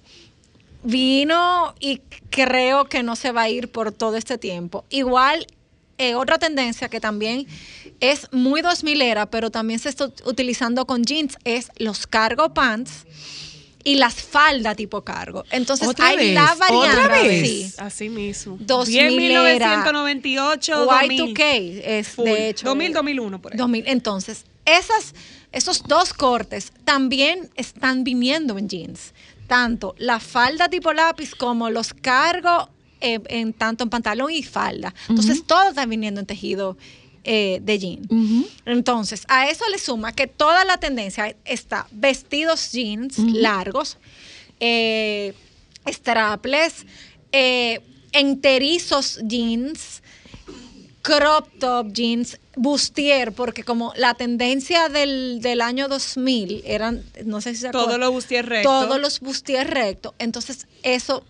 [0.82, 2.00] vino y
[2.30, 4.84] creo que no se va a ir por todo este tiempo.
[4.90, 5.46] Igual,
[5.98, 7.46] eh, otra tendencia que también
[8.00, 13.04] es muy 2000 era, pero también se está utilizando con jeans, es los cargo pants
[13.84, 15.44] y las faldas tipo cargo.
[15.50, 16.34] Entonces, ¿Otra hay vez?
[16.34, 17.28] la ¿Otra variante.
[17.28, 17.48] vez?
[17.48, 17.74] sí.
[17.78, 18.56] Así mismo.
[18.60, 19.68] 2000 Bien, era.
[19.68, 21.34] 1998, 2000.
[21.34, 22.24] Y2K es Full.
[22.24, 23.58] de hecho 2000, 2001 por ahí.
[23.58, 23.84] 2000.
[23.86, 25.14] Entonces, esas,
[25.52, 29.14] esos dos cortes también están viniendo en jeans.
[29.46, 32.68] Tanto la falda tipo lápiz como los cargos
[33.00, 34.94] eh, en tanto en pantalón y falda.
[35.08, 36.76] Entonces, todo está viniendo en tejido
[37.24, 38.46] eh, de jean.
[38.64, 43.98] Entonces, a eso le suma que toda la tendencia está vestidos jeans largos,
[44.58, 45.34] eh,
[45.86, 46.86] strapless,
[47.32, 47.80] eh,
[48.12, 50.02] enterizos jeans,
[51.02, 57.54] crop top jeans, bustier, porque como la tendencia del, del año 2000 eran, no sé
[57.54, 58.86] si se Todos acuerdan, los bustier rectos.
[58.86, 60.14] Todos los bustier rectos.
[60.18, 61.24] Entonces, eso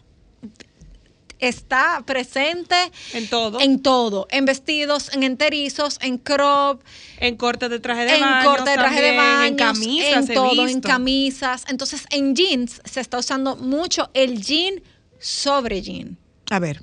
[1.41, 2.75] está presente
[3.13, 3.61] En todo.
[3.61, 6.83] en todo, en vestidos, en enterizos, en crop,
[7.19, 8.49] En corte de traje de en baño.
[8.51, 10.29] corte de traje de baño, En camisas.
[10.29, 11.65] en todo, en camisas.
[11.69, 14.83] Entonces, en jeans se está usando mucho el jean
[15.19, 16.17] sobre jean.
[16.51, 16.83] A ver.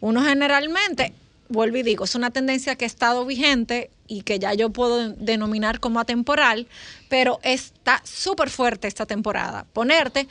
[0.00, 1.12] Uno generalmente,
[1.48, 5.10] vuelvo y digo, es una tendencia que ha estado vigente y que ya yo puedo
[5.10, 6.66] denominar como atemporal,
[7.08, 9.64] pero está súper fuerte esta temporada.
[9.72, 10.26] Ponerte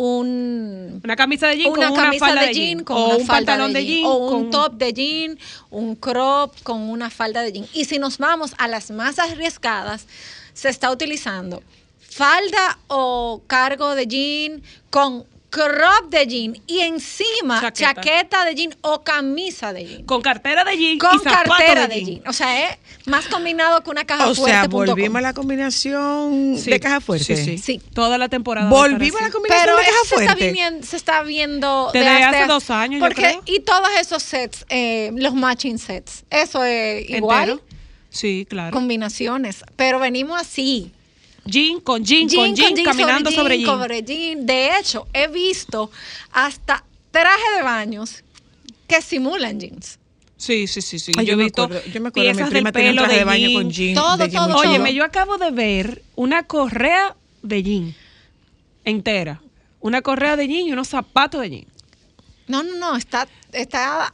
[0.00, 3.26] un, Una camisa de jean una con una falda de jean con o una un
[3.26, 5.38] falda pantalón de jean, o un con- top de jean,
[5.70, 7.66] un crop con una falda de jean.
[7.74, 10.06] Y si nos vamos a las más arriesgadas,
[10.54, 11.62] se está utilizando
[12.00, 17.94] falda o cargo de jean con crop de jean y encima Chaqueta.
[17.94, 20.04] chaqueta, de jean o camisa de jean.
[20.04, 22.14] Con cartera de jean Con y cartera de de jean.
[22.20, 22.28] jean.
[22.28, 24.52] O sea, es más combinado que una caja O fuerte.
[24.52, 24.86] sea, punto com.
[24.86, 26.70] volvimos a la combinación Sí.
[26.70, 27.36] de caja fuerte.
[27.36, 27.58] Sí, sí.
[27.58, 27.82] Sí.
[27.94, 28.68] Toda la temporada.
[28.70, 30.46] Volvimos a la combinación Pero de caja eso se está, fuerte.
[30.52, 33.42] viniendo, se está viendo Desde hace dos años, yo porque, creo.
[33.46, 37.64] Y todos esos sets, eh, los matching sets, eso es igual, Entero.
[38.10, 38.72] Sí, claro.
[38.72, 39.64] combinaciones.
[39.76, 40.92] Pero venimos así.
[41.44, 43.66] Jean con jean, con jean, caminando sobre jean.
[43.66, 44.46] sobre jean.
[44.46, 45.90] De hecho, he visto
[46.32, 48.22] hasta traje de baños
[48.86, 49.98] que simulan jeans.
[50.36, 51.12] Sí, sí, sí, sí.
[51.18, 52.96] Ay, yo, he me visto acuerdo, yo me acuerdo, mi piezas prima del tenía un
[52.96, 53.54] pelo traje de, baño jean.
[53.54, 53.94] con jean.
[53.94, 54.46] Todo, de todo.
[54.46, 54.58] chulo.
[54.58, 57.94] Óyeme, yo acabo de ver una correa de jean
[58.84, 59.42] entera.
[59.80, 61.66] Una correa de jean y unos zapatos de jean.
[62.48, 64.12] No, no, no, está, está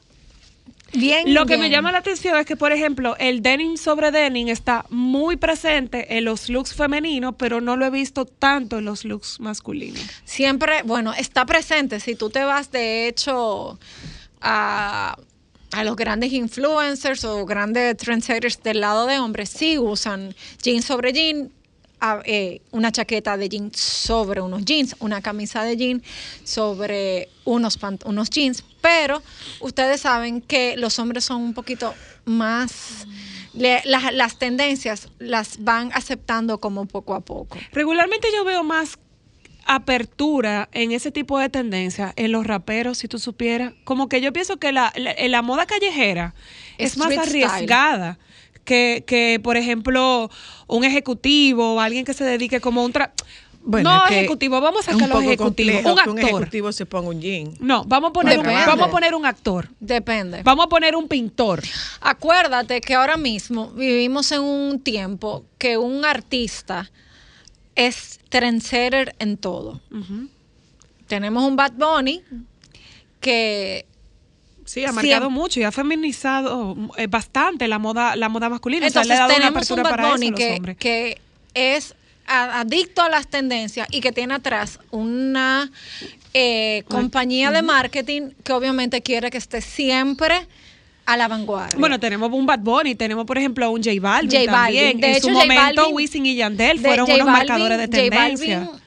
[0.97, 1.33] bien.
[1.35, 4.85] Lo que me llama la atención es que, por ejemplo, el denim sobre denim está
[4.91, 9.41] muy presente en los looks femeninos, pero no lo he visto tanto en los looks
[9.41, 10.01] masculinos.
[10.25, 12.01] Siempre, bueno, está presente.
[12.01, 13.79] Si tú te vas, de hecho,
[14.41, 15.17] a,
[15.73, 21.13] a los grandes influencers o grandes trendsetters del lado de hombres, sí usan jeans sobre
[21.13, 21.51] jean,
[22.01, 26.03] a- eh, una chaqueta de jeans sobre unos jeans, una camisa de jeans
[26.45, 29.23] sobre unos, unos jeans, pero
[29.61, 33.07] ustedes saben que los hombres son un poquito más...
[33.53, 37.59] le- las, las tendencias las van aceptando como poco a poco.
[37.73, 38.99] Regularmente yo veo más
[39.65, 43.73] apertura en ese tipo de tendencia en los raperos, si tú supieras.
[43.85, 46.35] Como que yo pienso que la, la, la moda callejera
[46.79, 47.45] es más style.
[47.45, 48.19] arriesgada
[48.65, 50.31] que, que, por ejemplo,
[50.69, 52.93] un ejecutivo o alguien que se dedique como un...
[52.93, 53.11] tra-
[53.67, 55.77] no es que ejecutivo, vamos a sacar los ejecutivos.
[55.77, 56.19] Un que un actor.
[56.19, 57.55] ejecutivo se ponga un jean.
[57.61, 59.69] No, vamos a poner un, vamos a poner un actor.
[59.81, 60.43] Depende.
[60.43, 61.63] Vamos a poner un pintor.
[62.01, 66.91] Acuérdate que ahora mismo vivimos en un tiempo que un artista
[67.75, 69.81] es trendsetter en todo.
[71.07, 72.23] Tenemos un Bad Bunny
[73.21, 73.87] que
[74.65, 78.89] Sí, ha marcado mucho y ha feminizado eh, bastante la moda, la moda masculina.
[78.89, 80.39] o sea, entonces le ha dado una tenemos un Bad para Bunny eso a los
[80.41, 80.77] que, hombres.
[80.77, 81.21] que
[81.55, 81.95] es
[82.27, 85.71] adicto a las tendencias y que tiene atrás una
[86.35, 90.47] eh, compañía de marketing que obviamente quiere que esté siempre
[91.07, 91.79] a la vanguardia.
[91.79, 94.81] Bueno, tenemos un Bad Bunny, tenemos por ejemplo un J Balvin J Balvin.
[94.81, 95.01] también.
[95.01, 97.33] De en hecho, su J momento, Balvin- Wisin y Yandel de fueron J unos Balvin-
[97.39, 98.59] marcadores de J tendencia.
[98.61, 98.81] Balvin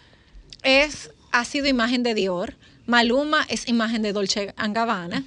[0.64, 2.56] es, ha sido imagen de Dior.
[2.86, 5.24] Maluma es imagen de Dolce Gabbana.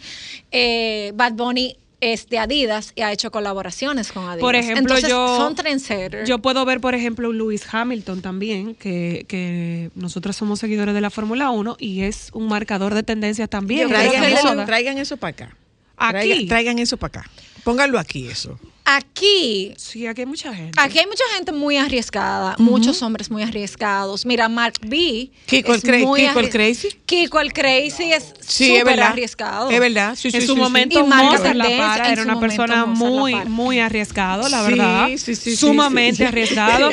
[0.51, 4.41] Eh, Bad Bunny es de Adidas y ha hecho colaboraciones con Adidas.
[4.41, 6.29] Por ejemplo, Entonces, yo, son trendsetters.
[6.29, 11.01] yo puedo ver, por ejemplo, un Lewis Hamilton también, que, que nosotros somos seguidores de
[11.01, 13.83] la Fórmula 1 y es un marcador de tendencias también.
[13.83, 15.57] Yo Traigan eso, traigan eso para acá.
[15.97, 16.13] Aquí.
[16.13, 17.31] Traigan, traigan eso para acá.
[17.63, 18.59] Pónganlo aquí eso.
[18.85, 20.73] Aquí Sí, aquí hay mucha gente.
[20.81, 24.27] Aquí hay mucha gente muy arriesgada, muchos hombres muy arriesgados.
[24.27, 25.31] Mira, Mark B.
[25.47, 26.89] Kiko el cra- muy Kiko el crazy.
[27.07, 29.11] Kiko el Crazy es Sí, es súper verdad.
[29.13, 29.71] arriesgado.
[29.71, 30.15] Es verdad.
[30.17, 33.79] Sí, sí, en su sí, momento Y Mozart La Para era una persona muy, muy
[33.79, 35.09] arriesgado, la verdad.
[35.11, 36.25] sí, sí, sí, Sumamente sí.
[36.25, 36.91] arriesgado.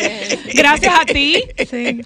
[0.53, 1.41] Gracias a ti.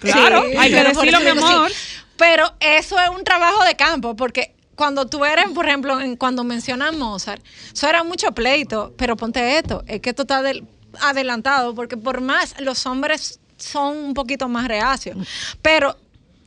[0.00, 1.70] Claro, hay que decirlo, mi amor.
[1.70, 1.76] sí.
[2.16, 6.44] Pero eso es un trabajo de campo, porque cuando tú eres, por ejemplo, en- cuando
[6.44, 10.64] mencionan Mozart, eso era mucho pleito, pero ponte esto, es que esto está del-
[11.00, 15.16] adelantado, porque por más los hombres son un poquito más reacios,
[15.62, 15.96] pero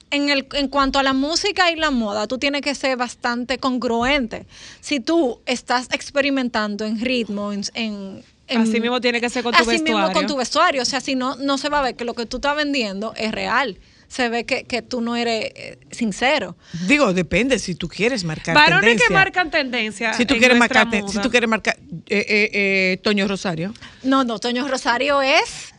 [0.09, 3.57] en, el, en cuanto a la música y la moda, tú tienes que ser bastante
[3.57, 4.45] congruente.
[4.79, 7.61] Si tú estás experimentando en ritmo, en...
[7.73, 10.13] en- Así mismo tiene que ser con tu así mismo vestuario.
[10.13, 10.81] con tu vestuario.
[10.81, 13.13] O sea, si no, no se va a ver que lo que tú estás vendiendo
[13.17, 13.77] es real.
[14.07, 16.55] Se ve que, que tú no eres eh, sincero.
[16.87, 19.07] Digo, depende si tú quieres marcar Varones tendencia.
[19.07, 20.13] que marcan tendencia.
[20.13, 21.07] si tú en quieres marcar, moda.
[21.11, 23.73] si tú quieres marcar eh, eh, eh, Toño Rosario.
[24.03, 25.73] No, no, Toño Rosario es.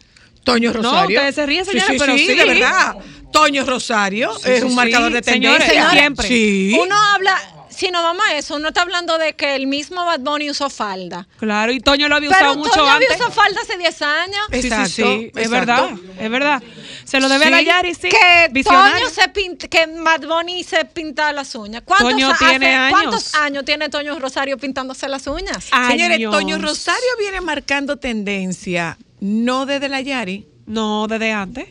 [0.44, 1.18] Toño No, Rosario.
[1.20, 2.34] ustedes se ríen, Sí, señores, sí, pero sí, sí.
[2.34, 2.96] de verdad.
[3.32, 4.76] Toño Rosario Sí, es un sí.
[4.76, 5.90] marcador de Señores, tendencia.
[5.90, 6.28] siempre.
[6.28, 6.78] Sí.
[6.80, 7.36] Uno habla.
[7.70, 10.68] Si nos vamos a eso, uno está hablando de que el mismo Bad Bunny usó
[10.68, 11.28] falda.
[11.38, 13.20] Claro, y Toño lo había Pero usado mucho Toño había antes.
[13.20, 14.38] usado falda hace 10 años.
[14.50, 15.52] Sí, sí, Exacto, sí, es exacto.
[15.52, 16.62] verdad, es verdad.
[17.08, 17.64] Se lo debe a la Sí.
[17.64, 18.08] Yari, sí.
[18.10, 19.06] que Visionario.
[19.06, 21.82] Toño se pinta, que Bad Bunny se pinta las uñas.
[21.84, 22.92] ¿Cuántos, Toño hace- tiene años.
[23.00, 25.70] ¿Cuántos años tiene Toño Rosario pintándose las uñas?
[25.88, 26.20] Señores.
[26.30, 31.66] Toño Rosario viene marcando tendencia no desde la Yari, No, desde antes.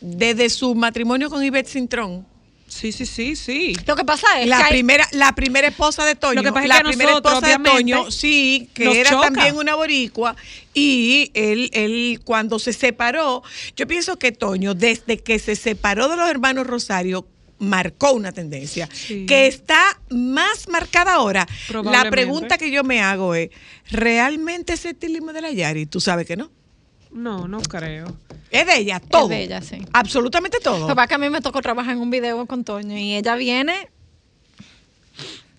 [0.00, 2.26] desde su matrimonio con Ivette Cintrón.
[2.68, 3.74] Sí, sí, sí, sí.
[3.86, 6.48] Lo que pasa es que La hay- primera, la primera esposa de Toño, Lo que
[6.52, 9.22] pasa es la que a primera nosotros, esposa de Toño, sí, que era choca.
[9.30, 10.36] también una boricua,
[10.74, 13.42] y él, él cuando se separó,
[13.76, 17.26] yo pienso que Toño, desde que se separó de los hermanos Rosario,
[17.60, 19.26] marcó una tendencia Sí.
[19.26, 21.46] que está más marcada ahora.
[21.84, 23.50] La pregunta que yo me hago es,
[23.90, 25.86] ¿realmente ese estilismo de la Yari?
[25.86, 26.50] Tú sabes que no.
[27.12, 28.06] No, no creo.
[28.50, 29.28] Es de ella, todo.
[29.28, 29.78] de ella, sí.
[29.92, 30.86] Absolutamente todo.
[30.86, 33.88] Papá, que a mí me tocó trabajar en un video con Toño y ella viene,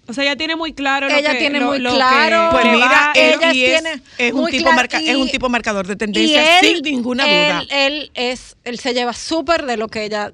[0.08, 2.50] O sea, ella tiene muy claro lo Ella que- tiene lo- muy lo que claro.
[2.52, 5.16] Pues mira, él ella y es, tiene es un muy tipo claro marca, y- es
[5.16, 7.66] un tipo marcador de tendencia, él, sin ninguna él, duda.
[7.86, 10.32] Él, es, él se lleva súper de lo que ella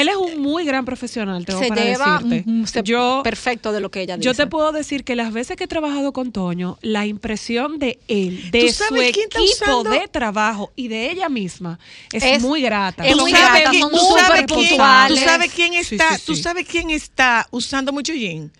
[0.00, 2.82] Él es un muy gran profesional, tengo se para lleva decirte.
[2.84, 4.24] yo, perfecto de lo que ella dice.
[4.26, 7.98] yo te puedo decir que las veces que he trabajado con Toño, la impresión de
[8.08, 9.90] él, de ¿Tú su sabes quién está equipo usando?
[9.90, 11.78] de trabajo y de ella misma
[12.12, 13.04] es, Es- muy grata.
[13.06, 15.18] es ¿Tú muy grata, son tú sabes quién- puntuales.
[15.18, 18.50] ¿Tú sabes quién Sí, está, sí, tú sabes quién está usando mucho jean?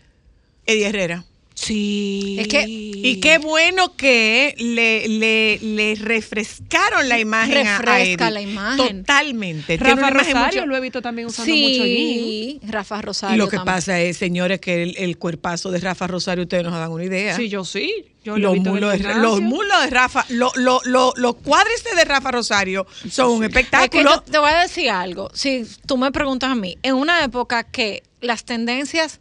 [0.66, 1.24] Eddie Herrera.
[1.61, 2.36] Sí.
[2.38, 8.24] Es que- Y qué bueno que le, le, le refrescaron la imagen a- a Refresca
[8.26, 8.34] Eddie.
[8.34, 8.98] la imagen.
[9.04, 9.76] Totalmente.
[9.76, 11.84] Rafa Rosario mucho- lo he visto también usando mucho jean.
[11.84, 13.34] Sí, Rafa Rosario.
[13.34, 13.74] Y lo que también.
[13.76, 17.36] pasa es, señores, que el, el cuerpazo de Rafa Rosario, ustedes nos dan una idea.
[17.36, 17.92] Sí, yo sí.
[18.24, 19.22] Yo lo he los, mulos de, gimnasio.
[19.22, 23.50] los mulos de Rafa, lo- lo- lo- los cuádriceps de Rafa Rosario son un Es
[23.52, 24.20] que espectáculo.
[24.22, 25.30] te voy a decir algo.
[25.34, 29.20] Si tú me preguntas a mí, en una época que las tendencias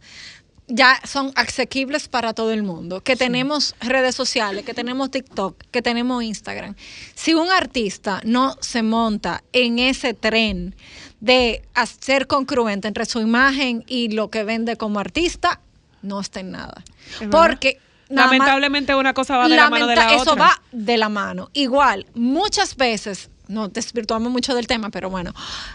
[0.68, 5.82] ya son asequibles para todo el mundo, que tenemos redes sociales, que tenemos TikTok, que
[5.82, 6.74] tenemos Instagram.
[7.14, 10.74] Si un artista no se monta en ese tren
[11.20, 11.62] de
[12.00, 15.60] ser congruente entre su imagen y lo que vende como artista,
[16.02, 16.84] no está en nada.
[17.20, 17.28] Es.
[17.28, 20.44] Porque nada más- Lamentablemente una cosa va de la mano de la Lamenta- Eso otra.
[20.44, 21.48] va de la mano.
[21.54, 25.32] Igual, muchas veces, no desvirtuamos mucho del tema, pero bueno,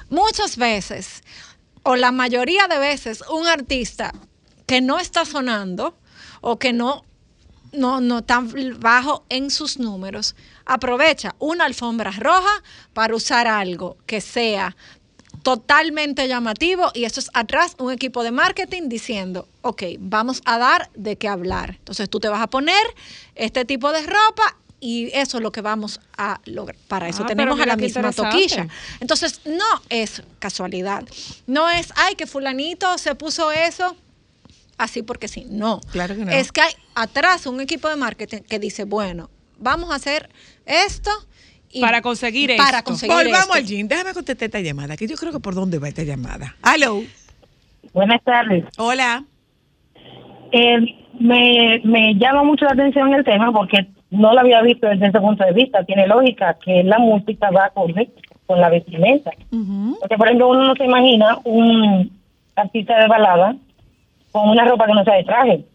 [0.10, 1.24] muchas veces,
[1.82, 4.14] o la mayoría de veces, un artista
[4.66, 5.96] que no está sonando
[6.42, 7.04] o que no,
[7.72, 10.36] no, no tan bajo en sus números,
[10.66, 14.76] aprovecha una alfombra roja para usar algo que sea
[15.42, 20.90] totalmente llamativo y eso es atrás un equipo de marketing diciendo, ok, vamos a dar
[20.96, 21.76] de qué hablar.
[21.80, 22.84] Entonces tú te vas a poner
[23.36, 26.78] este tipo de ropa y eso es lo que vamos a lograr.
[26.88, 28.68] Para eso Ah, tenemos a la misma toquilla.
[29.00, 31.04] Entonces no es casualidad.
[31.48, 33.96] No es, ay, que fulanito se puso eso
[34.78, 35.46] así porque sí.
[35.50, 35.80] No.
[35.92, 36.32] Claro que no.
[36.32, 40.30] Es que hay atrás un equipo de marketing que dice, bueno, vamos a hacer
[40.66, 41.10] esto.
[41.70, 42.84] y- Para conseguir para esto.
[42.92, 43.54] conseguir Volvamos esto.
[43.54, 43.88] al Jim.
[43.88, 46.56] Déjame contestar esta llamada, que yo creo que por dónde va esta llamada.
[46.64, 47.02] Hello.
[47.94, 48.66] Buenas tardes.
[48.78, 49.24] Hola.
[50.52, 50.78] Eh,
[51.20, 55.20] me, me llama mucho la atención el tema porque no lo había visto desde ese
[55.20, 55.84] punto de vista.
[55.84, 58.10] Tiene lógica que la música va acorde
[58.46, 59.32] con la vestimenta.
[59.50, 62.12] Porque, por ejemplo, uno no se imagina un
[62.56, 63.56] artista de balada
[64.34, 65.66] con una ropa que no sea de traje.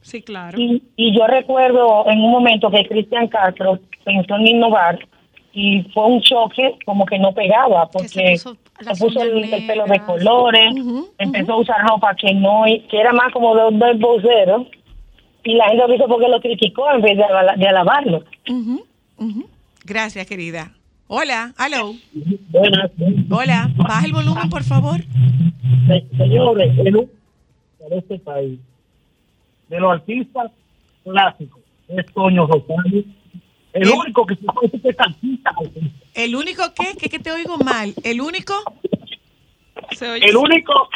[0.00, 0.58] Sí, claro.
[0.58, 4.98] Y, y yo recuerdo en un momento que Cristian Castro pensó en innovar
[5.52, 9.84] y fue un choque como que no pegaba se porque puso se puso el, pelo
[9.86, 10.74] de colores,
[11.18, 14.66] empezó a usar ropa que no que era más como de, de vocero
[15.44, 17.24] y la gente lo hizo porque lo criticó en vez de,
[17.56, 18.24] de alabarlo.
[19.84, 20.72] Gracias, querida.
[21.06, 21.52] Hola.
[21.58, 21.94] Hello.
[22.50, 22.90] Buenas,
[23.30, 23.70] Hola.
[23.76, 25.00] Baja el volumen, por favor.
[25.86, 27.08] Se- señores, el
[27.88, 28.58] de este país,
[29.68, 30.50] de los artistas
[31.02, 33.04] clásicos, es Toño Rosario.
[33.72, 36.06] El El- único que se puede decir que es artista, artista.
[36.14, 37.92] El único que, que, que te oigo mal.
[38.04, 38.54] El único.
[39.96, 40.88] Se oye- El único,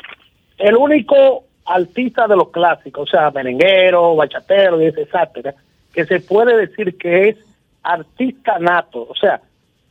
[0.59, 5.55] el único artista de los clásicos, o sea, merenguero, bachatero, etcétera,
[5.93, 7.37] que se puede decir que es
[7.83, 9.41] artista nato, o sea,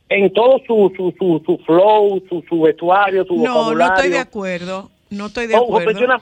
[0.08, 3.94] en todo su, su, su, su flow, su, su vestuario, su No, no vocabulario.
[3.94, 4.90] estoy de acuerdo.
[5.10, 5.86] No estoy de Oh, acuerdo.
[5.86, 6.18] menciona-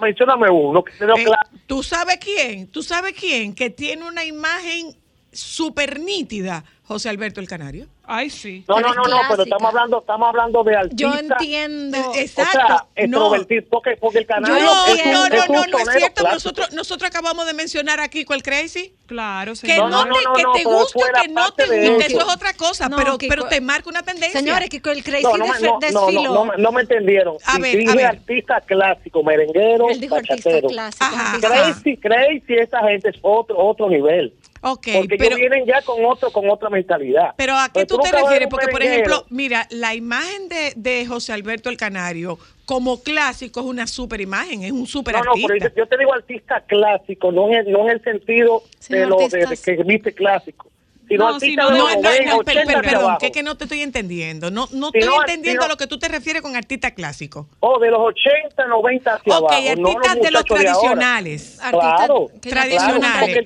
[0.70, 1.24] uno que Eh.
[1.66, 2.68] ¿Tú sabes quién?
[2.68, 3.54] ¿Tú sabes quién?
[3.54, 4.94] Que tiene una imagen
[5.32, 6.64] súper nítida.
[6.84, 7.88] José Alberto el Canario.
[8.08, 8.64] Ay, sí.
[8.68, 10.96] No, pero no, es no, no, pero estamos hablando, estamos hablando de artistas.
[11.12, 11.96] Yo entiendo.
[11.96, 12.86] Eh, O sea, Exacto.
[13.08, 13.30] no,
[13.68, 15.88] porque, porque el no, canario no, es un, no, es no, un no, no es
[15.98, 16.22] cierto.
[16.22, 16.34] clásico.
[16.34, 18.94] Nosotros, nosotros acabamos de mencionar aquí cuál Crazy.
[19.06, 19.66] Claro, sí.
[19.66, 22.00] Que no, No, te, no, que no, te guste o que no te guste, eso.
[22.06, 24.38] eso es otra cosa, No, pero, Kiko, pero te marca una tendencia.
[24.40, 26.22] Señores, que el Crazy No, no, me- desf- no, no, desfiló.
[26.22, 27.36] no, no, me- no me entendieron.
[27.44, 28.06] A ver, dije a ver.
[28.06, 30.68] artista clásico, merenguero, Él dijo artista bachatero.
[30.68, 31.04] clásico.
[31.04, 34.32] Artista- Crazy, crazy, esa gente es otro otro nivel.
[34.62, 37.34] Ok, porque pero, ellos vienen ya con otro con otra mentalidad.
[37.36, 38.48] pero ¿a qué Pero tú te refieres?
[38.48, 43.66] Porque, por ejemplo, mira, la imagen de, de José Alberto el Canario como clásico es
[43.66, 45.48] una super imagen, es un super No, no, artista.
[45.48, 49.04] pero yo, yo te digo artista clásico, no en el, no en el sentido Señor,
[49.04, 50.70] de lo de, que viste clásico,
[51.08, 53.16] sino No, artista sino- de No, los no, 90, no, per- 80 per- hacia perdón,
[53.20, 54.50] que, que no te estoy entendiendo.
[54.50, 57.48] No, no Si estoy entendiendo si a lo que tú te refieres con artista clásico.
[57.60, 59.74] O de los 80, 90 hacia ok, abajo.
[59.76, 61.58] no los artistas de los tradicionales.
[61.70, 63.20] Claro, tradicionales.
[63.20, 63.38] Porque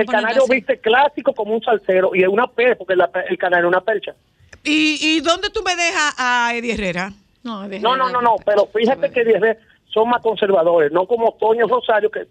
[0.00, 0.52] el, canario así.
[0.52, 3.80] viste clásico como un salsero y es una percha, porque la- el canario es una
[3.80, 4.14] percha.
[4.64, 7.12] ¿Y, ¿Y dónde tú me dejas a Eddie Herrera?
[7.42, 9.40] No, No, no, no, no, pero fíjate que diez
[9.86, 12.26] son más conservadores, no como Toño Rosario que...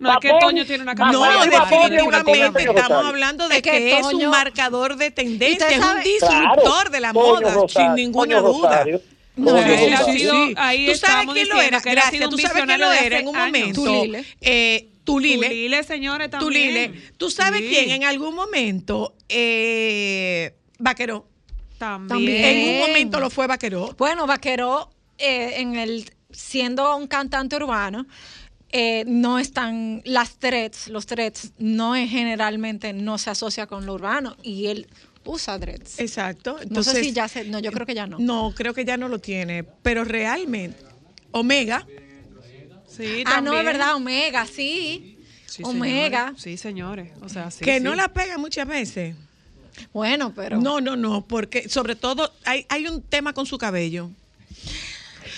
[0.00, 3.98] No, es que Toño tiene una Bad No, definitivamente estamos hablando de Es que que,
[3.98, 7.68] es Toño- un marcador de ¿Y tendencia, es un disruptor Claro, de la moda, Rosario,
[7.68, 8.84] sin ninguna duda.
[9.36, 11.80] No, él ha sido- ahí ¿Tú sabes quién lo era?
[11.80, 12.28] que Gracias.
[12.30, 13.84] ¿Tú sabes quién lo era en un momento?
[13.84, 14.24] Tulile.
[14.40, 15.48] Eh, Tulile.
[15.48, 16.48] Tulile, señores, también.
[16.52, 16.92] Tulile.
[17.16, 17.68] ¿Tú sabes Sí.
[17.68, 19.14] quién en algún momento?
[19.28, 21.26] Eh, Vaqueró.
[21.78, 22.44] También.
[22.44, 23.94] En un momento lo fue Vaqueró.
[23.98, 28.06] Bueno, Vaquero, eh, en el, siendo un cantante urbano,
[28.72, 33.94] eh, no están las dreads, los dreads no es generalmente no se asocia con lo
[33.94, 34.86] urbano y él
[35.24, 35.98] usa dreads.
[35.98, 36.52] Exacto.
[36.52, 38.18] no sé Entonces, si ya se, no, yo creo que ya no.
[38.18, 39.64] No, creo que ya no lo tiene.
[39.64, 40.82] Pero realmente,
[41.32, 41.86] Omega,
[42.88, 45.16] Sí, ah, no, es verdad, Omega, sí.
[45.46, 46.26] Sí, Omega.
[46.36, 46.42] señores.
[46.42, 47.12] Sí, señores.
[47.22, 47.64] O sea, sí.
[47.64, 47.84] que sí.
[47.84, 49.14] no la pega muchas veces.
[49.92, 54.10] Bueno, pero No, no, no, porque sobre todo hay, hay un tema con su cabello.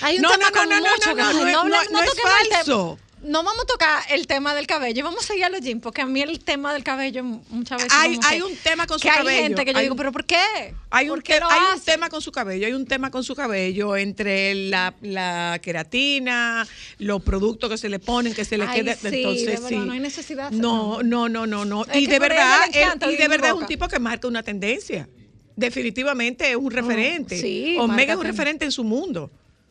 [0.01, 1.57] hay un no, tema no, no, con no, no, mucho no, que- no, no es-
[1.57, 2.11] hable- no- no es
[2.51, 2.99] falso.
[3.23, 6.01] No vamos a tocar el tema del cabello, vamos a seguir a los jeans, porque
[6.03, 9.03] a mí el tema del cabello muchas veces Hay, hay que- un tema con su
[9.05, 9.43] que hay cabello.
[9.43, 10.75] gente que yo Hay digo, pero ¿por qué?
[10.91, 13.11] Hay un, ¿Por qué te- lo hay un tema con su cabello, hay un tema
[13.13, 16.67] con su cabello entre la, la queratina,
[16.99, 18.97] los productos que se le ponen, que se le Ay, quede.
[18.97, 19.77] sí, entonces, de verdad, sí.
[19.77, 21.85] no hay necesidad No, no, no, no, no.
[21.85, 24.27] Es Y de verdad, le encanta él- y de verdad es un tipo que marca
[24.27, 25.09] una tendencia.
[25.55, 27.41] Definitivamente es un referente.
[27.41, 29.31] sí, Omega es un referente en su mundo.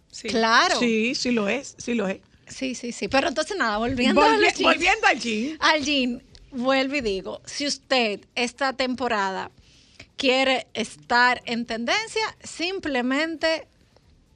[0.10, 0.28] Sí.
[0.30, 0.80] Claro.
[0.80, 2.20] Sí, sí lo es, sí lo es.
[2.54, 3.08] Sí, sí, sí.
[3.08, 4.62] Pero entonces nada, volviendo Volvi- jeans.
[4.62, 5.58] volviendo al jean.
[5.60, 9.52] Al jean, vuelvo y digo, si usted esta temporada
[10.18, 13.68] quiere estar en tendencia, simplemente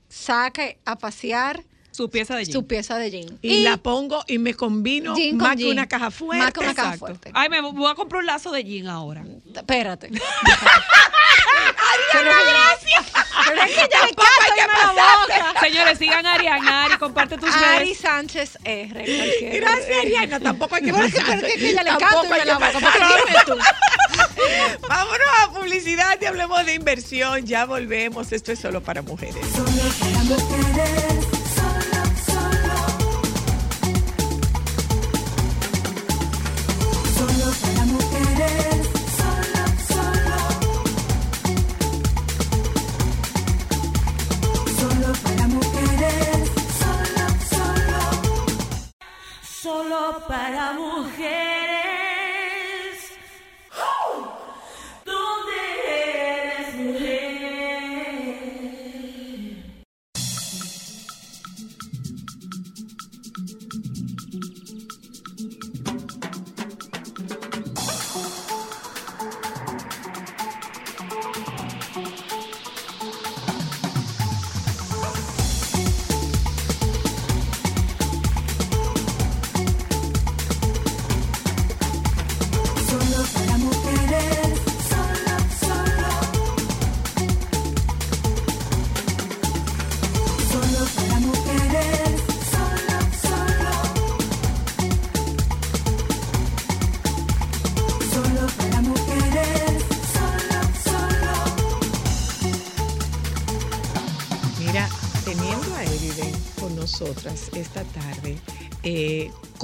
[0.10, 1.64] saque a pasear
[1.96, 2.52] Su pieza de jean.
[2.54, 3.40] su pieza de jean.
[3.42, 5.72] Y, la pongo y me combino jean con más que jean.
[5.72, 6.44] una caja fuerte.
[6.44, 7.06] Más que una caja Exacto.
[7.06, 7.32] fuerte.
[7.34, 9.24] Ay, me voy a comprar un lazo de jean ahora.
[9.54, 10.10] Espérate.
[12.12, 12.32] Pero,
[13.48, 13.88] pero es que
[14.58, 15.60] ya la boca.
[15.62, 16.84] Señores, sigan a Ariana.
[16.86, 17.98] Ari, comparte tus Ari redes.
[17.98, 18.94] Sánchez R.
[18.94, 19.56] cualquiera.
[19.56, 20.40] Gracias, Ariana.
[20.40, 22.58] Tampoco hay que Pero es que, pero es que ella le Tampoco hay irme la
[22.58, 22.80] boca.
[24.88, 27.46] Vámonos a publicidad y hablemos de inversión.
[27.46, 28.32] Ya volvemos.
[28.32, 29.36] Esto es solo para mujeres.
[29.54, 29.68] Solo
[30.00, 31.25] para mujeres,
[50.14, 51.75] para mujeres.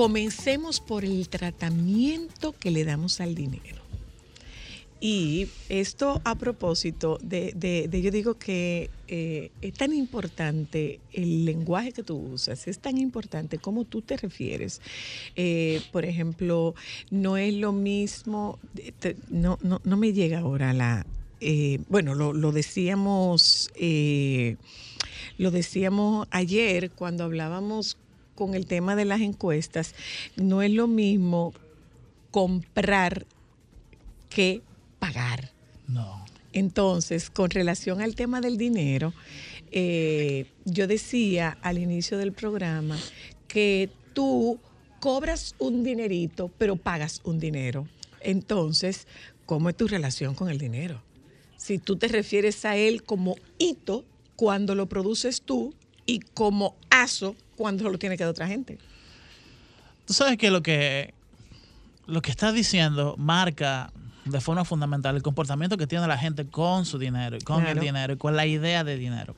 [0.06, 3.84] Comencemos por el tratamiento que le damos al dinero.
[4.99, 11.45] Y esto a propósito de, de- de- yo digo que eh, es tan importante el
[11.45, 14.82] lenguaje que tú usas, es tan importante cómo tú te refieres.
[15.36, 16.74] Eh, por ejemplo,
[17.12, 18.58] no es lo mismo,
[19.30, 21.06] no, no, no me llega ahora la,
[21.41, 23.70] eh, bueno, lo, lo decíamos,
[25.38, 27.97] lo decíamos ayer cuando hablábamos
[28.42, 29.94] con el tema de las encuestas,
[30.36, 31.54] no es lo mismo
[32.32, 33.28] comprar
[34.32, 34.64] que
[34.98, 35.52] pagar.
[35.88, 36.26] No.
[36.52, 39.14] Entonces, con relación al tema del dinero,
[39.72, 42.98] eh, yo decía al inicio del programa
[43.48, 44.60] que tú
[45.00, 47.88] cobras un dinerito, pero pagas un dinero.
[48.22, 49.06] Entonces,
[49.46, 51.00] ¿cómo es tu relación con el dinero?
[51.58, 54.04] Si tú te refieres a él como hito
[54.36, 55.76] cuando lo produces tú
[56.06, 58.78] y como aso cuando lo tiene que dar otra gente.
[60.06, 61.14] Tú sabes que lo que
[62.08, 63.91] lo que estás diciendo marca
[64.26, 67.80] de forma fundamental el comportamiento que tiene la gente con su dinero, y con Claro.
[67.80, 69.36] el dinero y con la idea de dinero.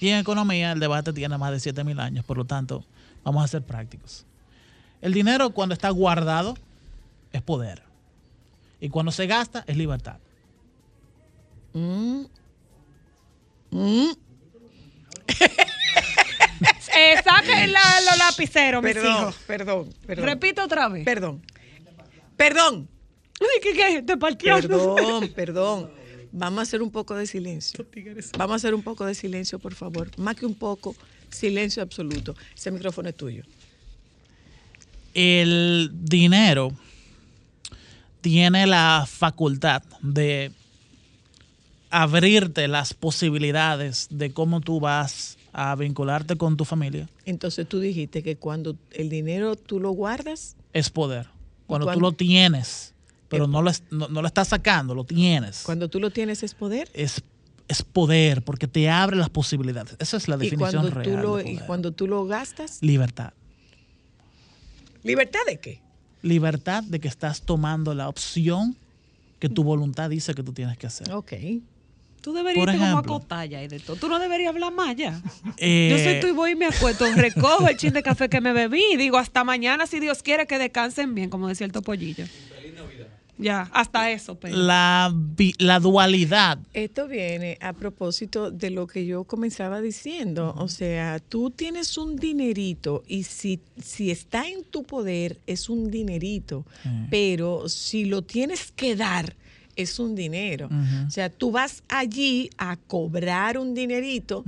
[0.00, 2.84] Y en economía el debate tiene más de 7000 años, por lo tanto,
[3.24, 4.24] vamos a ser prácticos.
[5.00, 6.56] El dinero cuando está guardado
[7.32, 7.82] es poder.
[8.80, 10.18] Y cuando se gasta es libertad.
[11.72, 12.22] Mm.
[13.70, 14.10] Mm.
[16.60, 19.34] Eh, saque la- los lapiceros, mis Perdón, hijos.
[19.46, 20.24] perdón, perdón.
[20.26, 21.04] Repito otra vez.
[21.04, 21.42] Perdón.
[22.36, 22.88] Perdón.
[23.40, 24.02] Ay, ¿qué, qué?
[24.02, 24.16] Te.
[24.16, 25.90] Perdón, perdón.
[26.32, 27.84] Vamos a hacer un poco de silencio.
[28.36, 30.10] Vamos a hacer un poco de silencio, por favor.
[30.18, 30.94] Más que un poco,
[31.30, 32.34] silencio absoluto.
[32.54, 33.42] Ese micrófono es tuyo.
[35.14, 36.72] el dinero
[38.20, 40.52] tiene la facultad de
[41.90, 47.08] abrirte las posibilidades de cómo tú vas a vincularte con tu familia.
[47.24, 51.28] Entonces tú dijiste que cuando el dinero tú lo guardas, Es poder.
[51.66, 52.00] Cuando tú cuándo?
[52.02, 52.92] lo tienes,
[53.28, 55.62] pero no lo, no, no lo estás sacando, lo tienes.
[55.64, 56.90] cuando tú lo tienes es poder.
[56.92, 57.22] es,
[57.68, 59.96] es poder, porque te abre las posibilidades.
[59.98, 61.16] Esa es la Y definición cuando, real.
[61.16, 63.32] tú lo, de y cuando tú lo gastas, Libertad.
[65.02, 65.80] ¿libertad de qué?
[66.22, 68.76] libertad de que estás tomando la opción
[69.38, 71.12] que tu voluntad dice que tú tienes que hacer.
[71.12, 71.32] Ok.
[72.26, 73.14] Tú deberías como a ejemplo.
[73.14, 73.94] acostar ya y de todo.
[73.94, 75.22] Tú no deberías hablar más ya.
[75.58, 78.40] Eh, Yo soy tú y voy y me acuesto, recojo el chin de café que
[78.40, 81.72] me bebí y digo hasta mañana si Dios quiere que descansen bien, como decía el
[81.72, 82.24] topollillo.
[83.38, 84.56] Ya, hasta eso, pero.
[84.56, 85.14] la,
[85.58, 86.58] la dualidad.
[86.72, 90.54] Esto viene a propósito de lo que yo comenzaba diciendo.
[90.56, 95.90] O sea, tú tienes un dinerito y si, si está en tu poder es un
[95.90, 96.64] dinerito,
[97.10, 99.36] pero si lo tienes que dar
[99.76, 100.68] es un dinero.
[101.06, 104.44] O sea, tú vas allí a cobrar un dinerito.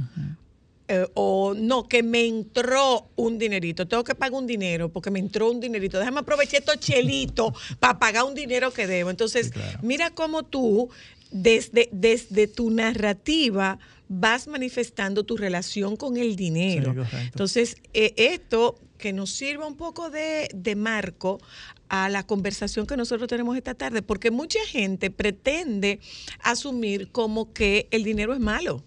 [0.91, 5.19] eh, o no, que me entró un dinerito, tengo que pagar un dinero porque me
[5.19, 9.11] entró un dinerito, déjame aprovechar estos chelitos para pagar un dinero que debo.
[9.11, 9.53] Entonces,
[9.83, 10.89] mira cómo tú,
[11.31, 16.95] desde, desde tu narrativa, vas manifestando tu relación con el dinero.
[17.11, 17.17] Sí.
[17.25, 21.41] Entonces, eh, esto que nos sirva un poco de, de marco
[21.89, 26.01] a la conversación que nosotros tenemos esta tarde, porque mucha gente pretende
[26.41, 28.85] asumir como que el dinero es malo.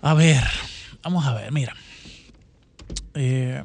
[0.00, 0.42] A ver,
[1.02, 1.74] vamos a ver, mira.
[3.14, 3.62] Eh,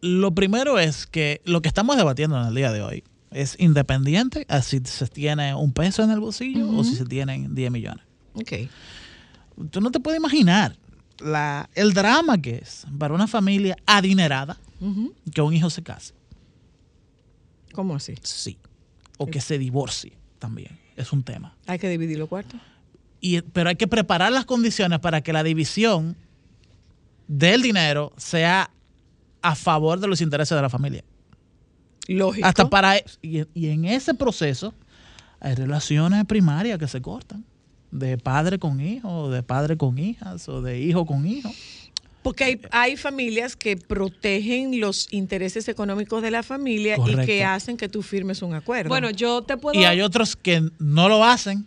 [0.00, 4.46] lo primero es que lo que estamos debatiendo en el día de hoy es independiente
[4.48, 8.04] a si se tiene un peso en el bolsillo o si se tienen 10 millones.
[8.34, 8.52] Ok.
[9.70, 10.76] Tú no te puedes imaginar
[11.18, 14.58] la, el drama que es para una familia adinerada
[15.32, 16.12] que un hijo se case.
[17.72, 18.14] ¿Cómo así?
[18.22, 18.58] Sí.
[19.16, 20.78] O que se divorcie también.
[20.96, 21.56] Es un tema.
[21.66, 22.60] Hay que dividir los cuartos.
[23.20, 26.16] Y, pero hay que preparar las condiciones para que la división
[27.26, 28.70] del dinero sea
[29.40, 31.02] a favor de los intereses de la familia.
[32.06, 32.46] Lógico.
[32.46, 34.74] Hasta para e, y, y en ese proceso
[35.40, 37.44] hay relaciones primarias que se cortan
[37.94, 41.50] de padre con hijo, de padre con hijas o de hijo con hijo.
[42.22, 47.76] Porque hay, hay familias que protegen los intereses económicos de la familia y que hacen
[47.76, 48.88] que tú firmes un acuerdo.
[48.88, 49.78] Bueno, yo te puedo.
[49.78, 51.66] Y hay otros que no lo hacen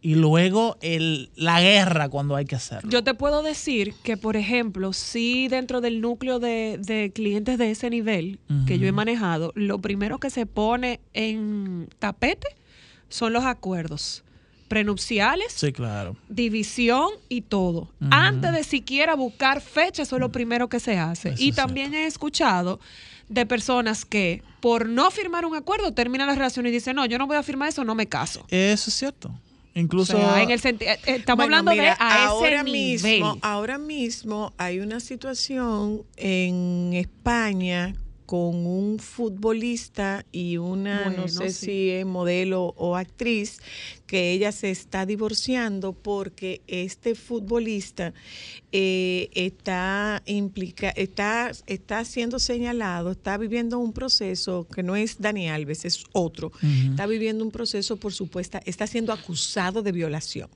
[0.00, 2.90] y luego el, la guerra cuando hay que hacerlo.
[2.90, 7.70] Yo te puedo decir que, por ejemplo, si dentro del núcleo de, de clientes de
[7.70, 12.48] ese nivel que yo he manejado, lo primero que se pone en tapete
[13.08, 14.24] son los acuerdos
[14.68, 16.16] prenupciales, sí, claro.
[16.28, 17.88] división y todo.
[18.10, 21.30] Antes de siquiera buscar fecha, eso es lo primero que se hace.
[21.30, 22.80] Eso y también he escuchado
[23.28, 27.18] de personas que por no firmar un acuerdo terminan la relación y dicen, no, yo
[27.18, 28.44] no voy a firmar eso, no me caso.
[28.48, 29.28] Eso es cierto.
[29.76, 32.64] O Incluso sea, en el eh, eh, estamos Bueno, hablando mira, de a ahora ese
[32.64, 33.02] nivel.
[33.02, 37.94] mismo, ahora mismo hay una situación en España
[38.26, 41.66] con un futbolista y una, no sé sí.
[41.66, 43.60] si es modelo o actriz,
[44.06, 48.14] que ella se está divorciando porque este futbolista
[48.72, 55.48] eh, está implica, está, está siendo señalado, está viviendo un proceso que no es Dani
[55.48, 56.52] Alves, es otro,
[56.90, 60.48] está viviendo un proceso por supuesta, está siendo acusado de violación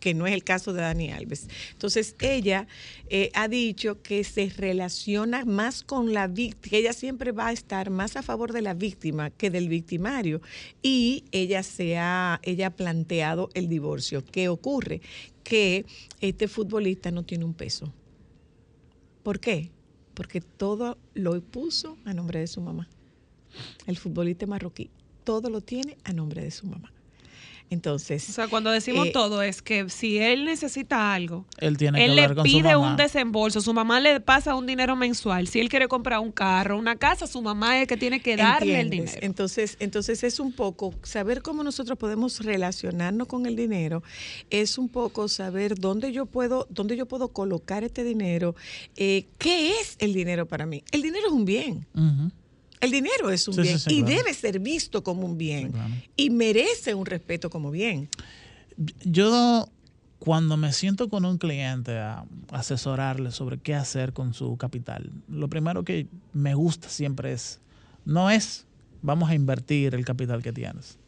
[0.00, 1.46] que no es el caso de Dani Alves.
[1.72, 2.66] Entonces, ella
[3.08, 7.52] eh, ha dicho que se relaciona más con la víctima, que ella siempre va a
[7.52, 10.40] estar más a favor de la víctima que del victimario.
[10.82, 14.24] Y ella se ha, ella ha planteado el divorcio.
[14.24, 15.00] ¿Qué ocurre?
[15.44, 15.84] Que
[16.20, 17.92] este futbolista no tiene un peso.
[19.22, 19.70] ¿Por qué?
[20.14, 22.88] Porque todo lo puso a nombre de su mamá.
[23.86, 24.90] El futbolista marroquí,
[25.24, 26.92] todo lo tiene a nombre de su mamá.
[27.70, 32.04] Entonces, O sea, cuando decimos Eh, todo es que si él necesita algo, él tiene
[32.04, 32.90] él que le pide mamá.
[32.90, 35.46] un desembolso, su mamá le pasa un dinero mensual.
[35.46, 38.36] Si él quiere comprar un carro, una casa, su mamá es el que tiene que
[38.36, 39.18] darle el dinero.
[39.22, 44.02] Entonces, entonces es un poco saber cómo nosotros podemos relacionarnos con el dinero,
[44.50, 48.56] es un poco saber dónde yo puedo, dónde yo puedo colocar este dinero,
[48.96, 50.82] eh, qué es el dinero para mí.
[50.90, 51.86] El dinero es un bien.
[51.94, 52.32] Ujú.
[52.80, 54.16] El dinero es un Sí, bien sí, y claro.
[54.16, 55.94] debe ser visto como un bien claro.
[56.16, 58.08] y merece un respeto como bien.
[59.04, 59.68] Yo
[60.18, 65.48] cuando me siento con un cliente a asesorarle sobre qué hacer con su capital, lo
[65.48, 67.60] primero que me gusta siempre es,
[68.04, 68.66] no es
[69.02, 70.98] vamos a invertir el capital que tienes.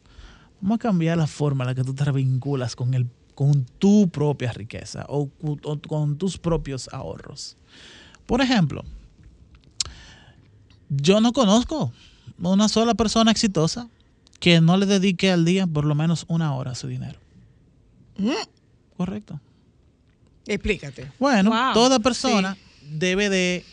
[0.61, 4.09] Vamos a cambiar la forma en la que tú te vinculas con, el, con tu
[4.09, 7.57] propia riqueza o, o con tus propios ahorros.
[8.25, 8.83] Por ejemplo,
[10.97, 11.91] yo no conozco
[12.41, 13.87] una sola persona exitosa
[14.39, 17.19] que no le dedique al día por lo menos una hora a su dinero.
[18.97, 19.39] Correcto.
[20.45, 21.11] Explícate.
[21.19, 22.57] Bueno, Wow, toda persona
[22.91, 23.65] debe de...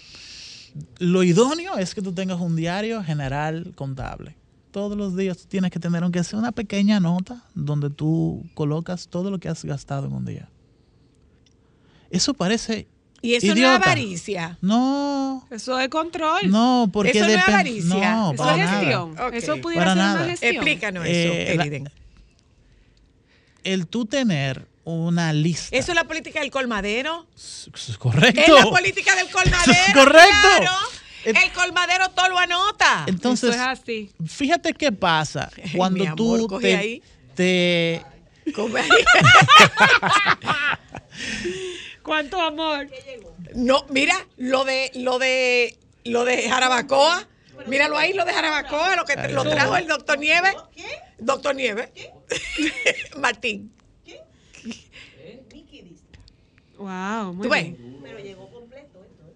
[0.99, 4.37] Lo idóneo es que tú tengas un diario general contable.
[4.71, 9.09] Todos los días tú tienes que tener, aunque sea una pequeña nota, donde tú colocas
[9.09, 10.49] todo lo que has gastado en un día.
[12.11, 12.87] Eso parece
[13.23, 13.75] Y eso no Idiota.
[13.77, 14.59] es avaricia.
[14.63, 16.51] No, Eso es control.
[16.51, 18.15] no, porque Eso no es avaricia.
[18.15, 18.79] No, Eso para es nada.
[18.81, 19.19] gestión.
[19.21, 19.33] Ok.
[19.35, 20.21] Eso pudiera Para ser nada.
[20.23, 20.55] una gestión.
[20.55, 21.91] Explícanos Eh, eso, la-.
[23.63, 25.77] El tú tener una lista.
[25.77, 27.27] Eso es la política del colmadero.
[27.37, 27.69] Es
[27.99, 28.41] correcto.
[28.41, 29.73] Es la política del colmadero.
[29.95, 30.49] Correcto.
[30.59, 30.73] Claro.
[31.27, 33.05] El colmadero todo lo anota.
[33.07, 34.11] Entonces, Eso es así.
[34.27, 37.03] fíjate qué pasa cuando mi amor, tú coge te, ahí.
[37.35, 38.03] te-
[38.55, 38.89] Come ahí.
[42.03, 42.89] ¿Cuánto amor?
[43.55, 47.27] No, mira, lo de lo de lo de Jarabacoa.
[47.67, 50.55] Míralo ahí, lo de Jarabacoa, lo que lo trajo el doctor Nieves.
[51.19, 51.91] Doctor Nieves.
[53.19, 53.73] Martín.
[56.79, 57.63] Wow, muy ¿Tú ves?
[57.65, 57.91] bien.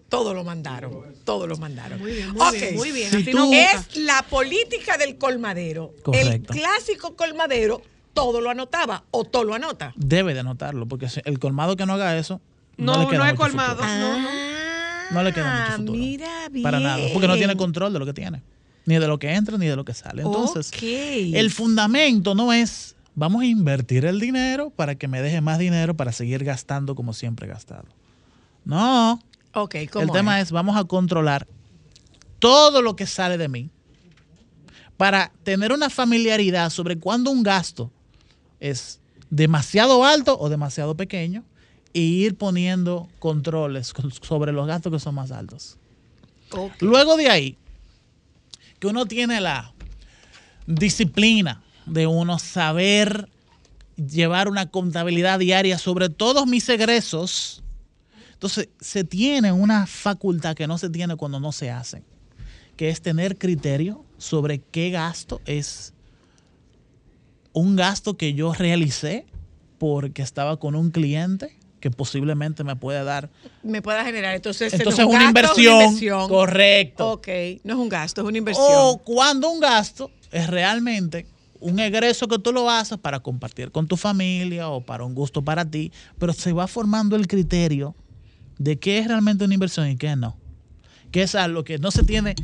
[0.09, 1.15] Todo lo mandaron.
[1.25, 1.99] Todo lo mandaron.
[1.99, 3.11] Muy bien, muy bien, muy bien.
[3.11, 3.53] Si tú-.
[3.53, 5.93] Es la política del colmadero.
[6.03, 6.53] Correcto.
[6.53, 7.83] El clásico colmadero
[8.15, 9.93] todo lo anotaba o todo lo anota.
[9.97, 12.41] debe de anotarlo, porque el colmado que no haga eso,
[12.77, 13.77] no, No, le queda no es mucho colmado.
[13.77, 13.99] futuro.
[13.99, 14.29] No, no.
[15.11, 15.95] No le queda mucho futuro.
[15.95, 16.63] Ah, Mira bien.
[16.63, 18.43] Para nada, porque no tiene control de lo que tiene,
[18.87, 20.23] ni de lo que entra ni de lo que sale.
[20.23, 25.59] Entonces, el fundamento no es vamos a invertir el dinero para que me deje más
[25.59, 27.85] dinero para seguir gastando como siempre he gastado.
[28.65, 29.21] No,
[29.53, 31.47] Ok, ¿cómo el tema es vamos a controlar
[32.41, 33.71] todo lo que sale de mí
[34.97, 37.91] para tener una familiaridad sobre cuándo un gasto
[38.59, 39.01] es
[39.31, 41.45] demasiado alto o demasiado pequeño
[41.95, 45.79] y ir poniendo controles con- sobre los gastos que son más altos.
[46.81, 47.57] Luego de ahí,
[48.79, 49.73] que uno tiene la
[50.67, 53.29] disciplina de uno saber
[53.97, 57.63] llevar una contabilidad diaria sobre todos mis egresos,
[58.33, 62.03] entonces se tiene una facultad que no se tiene cuando no se hace,
[62.77, 65.93] que es tener criterio sobre qué gasto es
[67.53, 69.27] un gasto que yo realicé
[69.79, 73.29] porque estaba con un cliente que posiblemente me puede dar
[73.63, 74.35] Me pueda generar.
[74.35, 76.29] Entonces, entonces no es una, un gasto, inversión, una inversión.
[76.31, 77.11] correcto.
[77.13, 77.29] Ok,
[77.63, 78.67] no es un gasto, es una inversión.
[78.71, 81.27] O cuando un gasto es realmente
[81.61, 85.43] un egreso que tú lo haces para compartir con tu familia o para un gusto
[85.43, 87.95] para ti, pero se va formando el criterio
[88.57, 90.39] de qué es realmente una inversión y qué no.
[91.11, 92.35] Que es algo que no se tiene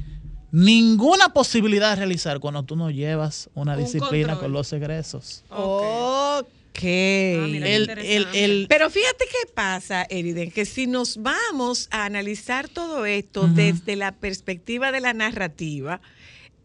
[0.53, 4.38] ninguna posibilidad de realizar cuando tú no llevas una Un disciplina control.
[4.41, 5.45] con los egresos.
[5.49, 6.47] Ok.
[7.41, 12.05] Ah, mira, qué El, el- Pero fíjate qué pasa, Eriden, que si nos vamos a
[12.05, 16.01] analizar todo esto desde la perspectiva de la narrativa,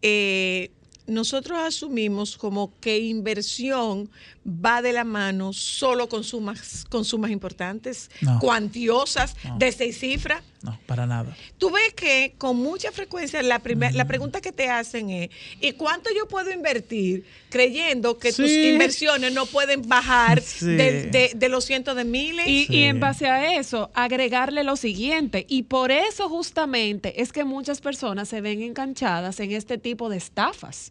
[0.02, 0.70] eh,
[1.06, 4.10] nosotros asumimos como que inversión
[4.48, 8.38] va de la mano solo con sumas, con sumas importantes, No.
[8.38, 9.58] cuantiosas, No.
[9.58, 10.42] de seis cifras.
[10.62, 11.36] no, para nada.
[11.58, 15.30] Tú ves que con mucha frecuencia la, primer- la pregunta que te hacen es,
[15.60, 20.66] ¿y cuánto yo puedo invertir creyendo que tus inversiones no pueden bajar Sí.
[20.66, 22.48] de, de- de los cientos de miles?
[22.48, 22.74] Y, Sí.
[22.78, 25.46] y en base a eso, agregarle lo siguiente.
[25.48, 30.16] Y por eso justamente es que muchas personas se ven enganchadas en este tipo de
[30.16, 30.90] estafas.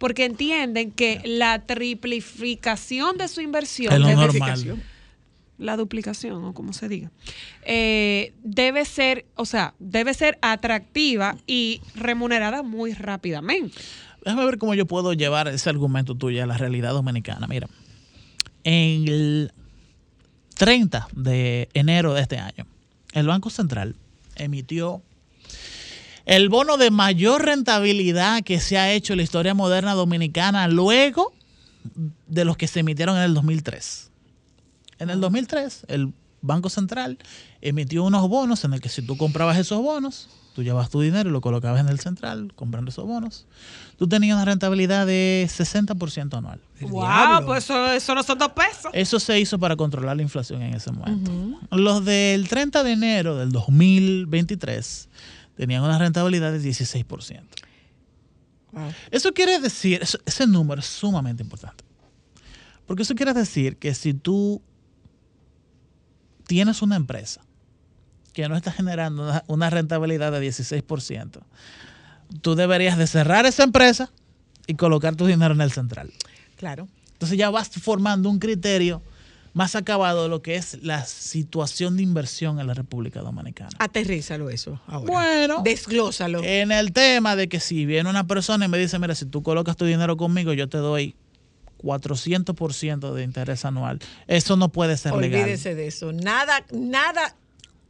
[0.00, 4.82] Porque entienden que la triplificación de su inversión, Es lo normal.
[5.58, 7.10] la duplicación o como se diga,
[7.66, 13.76] eh, debe ser, o sea, debe ser atractiva y remunerada muy rápidamente.
[14.24, 17.46] Déjame ver cómo yo puedo llevar ese argumento tuyo a la realidad dominicana.
[17.46, 17.68] Mira,
[18.64, 19.52] en el
[20.56, 22.66] 30 de enero de este año,
[23.12, 23.96] el Banco Central
[24.36, 25.02] emitió
[26.30, 31.32] el bono de mayor rentabilidad que se ha hecho en la historia moderna dominicana luego
[32.28, 34.12] de los que se emitieron en el 2003.
[35.00, 37.18] En el 2003, el Banco Central
[37.60, 41.28] emitió unos bonos en el que si tú comprabas esos bonos, tú llevas tu dinero
[41.28, 43.46] y lo colocabas en el central comprando esos bonos,
[43.98, 46.60] tú tenías una rentabilidad de 60% anual.
[46.82, 47.44] ¡Wow!
[47.44, 48.92] Pues eso, eso no son dos pesos.
[48.92, 51.32] Eso se hizo para controlar la inflación en ese momento.
[51.72, 55.08] Los del 30 de enero del 2023
[55.60, 57.42] tenían una rentabilidad de 16%.
[59.10, 61.84] Eso quiere decir, eso- ese número es sumamente importante.
[62.86, 64.62] Porque eso quiere decir que si tú
[66.46, 67.42] tienes una empresa
[68.32, 71.40] que no está generando una, una rentabilidad de 16%,
[72.40, 74.10] tú deberías de cerrar esa empresa
[74.66, 76.10] y colocar tu dinero en el central.
[76.56, 76.88] Claro.
[77.12, 79.02] Entonces ya vas formando un criterio
[79.52, 83.70] más acabado de lo que es la situación de inversión en la República Dominicana.
[83.78, 85.12] Aterrízalo eso ahora.
[85.12, 85.62] Bueno.
[85.62, 86.42] Desglósalo.
[86.42, 89.42] En el tema de que si viene una persona y me dice, mira, si tú
[89.42, 91.16] colocas tu dinero conmigo, yo te doy
[91.82, 93.98] 400% de interés anual.
[94.26, 95.42] Eso no puede ser legal.
[95.42, 96.12] Olvídese de eso.
[96.12, 97.36] Nada, nada,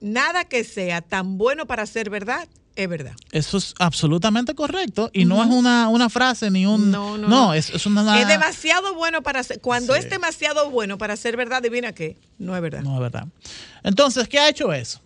[0.01, 3.13] nada que sea tan bueno para ser verdad es verdad.
[3.33, 6.91] Eso es absolutamente correcto y no es una, una frase ni un...
[6.91, 7.55] No, no, no.
[7.55, 8.21] es, es una...
[8.21, 9.61] Es demasiado bueno para ser.
[9.61, 10.01] Cuando Sí.
[10.01, 12.17] es demasiado bueno para ser verdad, adivina qué.
[12.39, 12.83] No es verdad.
[12.83, 13.27] No es verdad.
[13.83, 15.01] Entonces, ¿qué ha hecho eso?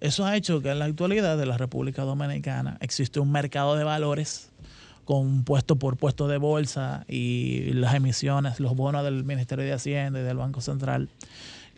[0.00, 3.84] Eso ha hecho que en la actualidad de la República Dominicana existe un mercado de
[3.84, 4.48] valores
[5.04, 10.20] con puesto por puesto de bolsa y las emisiones, los bonos del Ministerio de Hacienda
[10.20, 11.08] y del Banco Central,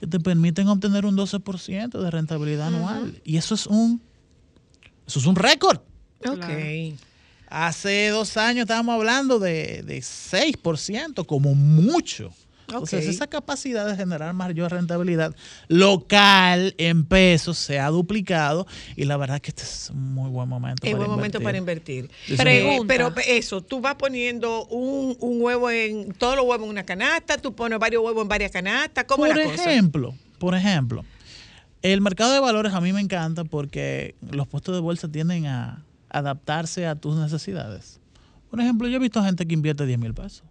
[0.00, 3.20] que te permiten obtener un 12% de rentabilidad anual.
[3.24, 4.00] Y eso es un,
[5.06, 5.80] eso es un récord.
[6.26, 6.44] Ok.
[7.48, 12.32] Hace dos años estábamos hablando de, de 6%, como mucho.
[12.68, 15.34] Entonces, esa capacidad de generar mayor rentabilidad
[15.68, 20.48] local en pesos se ha duplicado y la verdad que este es un muy buen
[20.48, 20.86] momento.
[20.86, 22.10] Es para buen momento para invertir.
[22.26, 22.86] Pero, señor.
[22.86, 27.36] pero eso, tú vas poniendo un, un huevo en, todos los huevos en una canasta,
[27.36, 29.70] tú pones varios huevos en varias canastas, ¿cómo Por es la cosa?
[29.70, 31.04] ejemplo, por ejemplo,
[31.92, 35.84] el mercado de valores a mí me encanta porque los puestos de bolsa tienden a
[36.08, 38.00] adaptarse a tus necesidades.
[38.50, 40.44] Por ejemplo, yo he visto gente que invierte 10 mil pesos.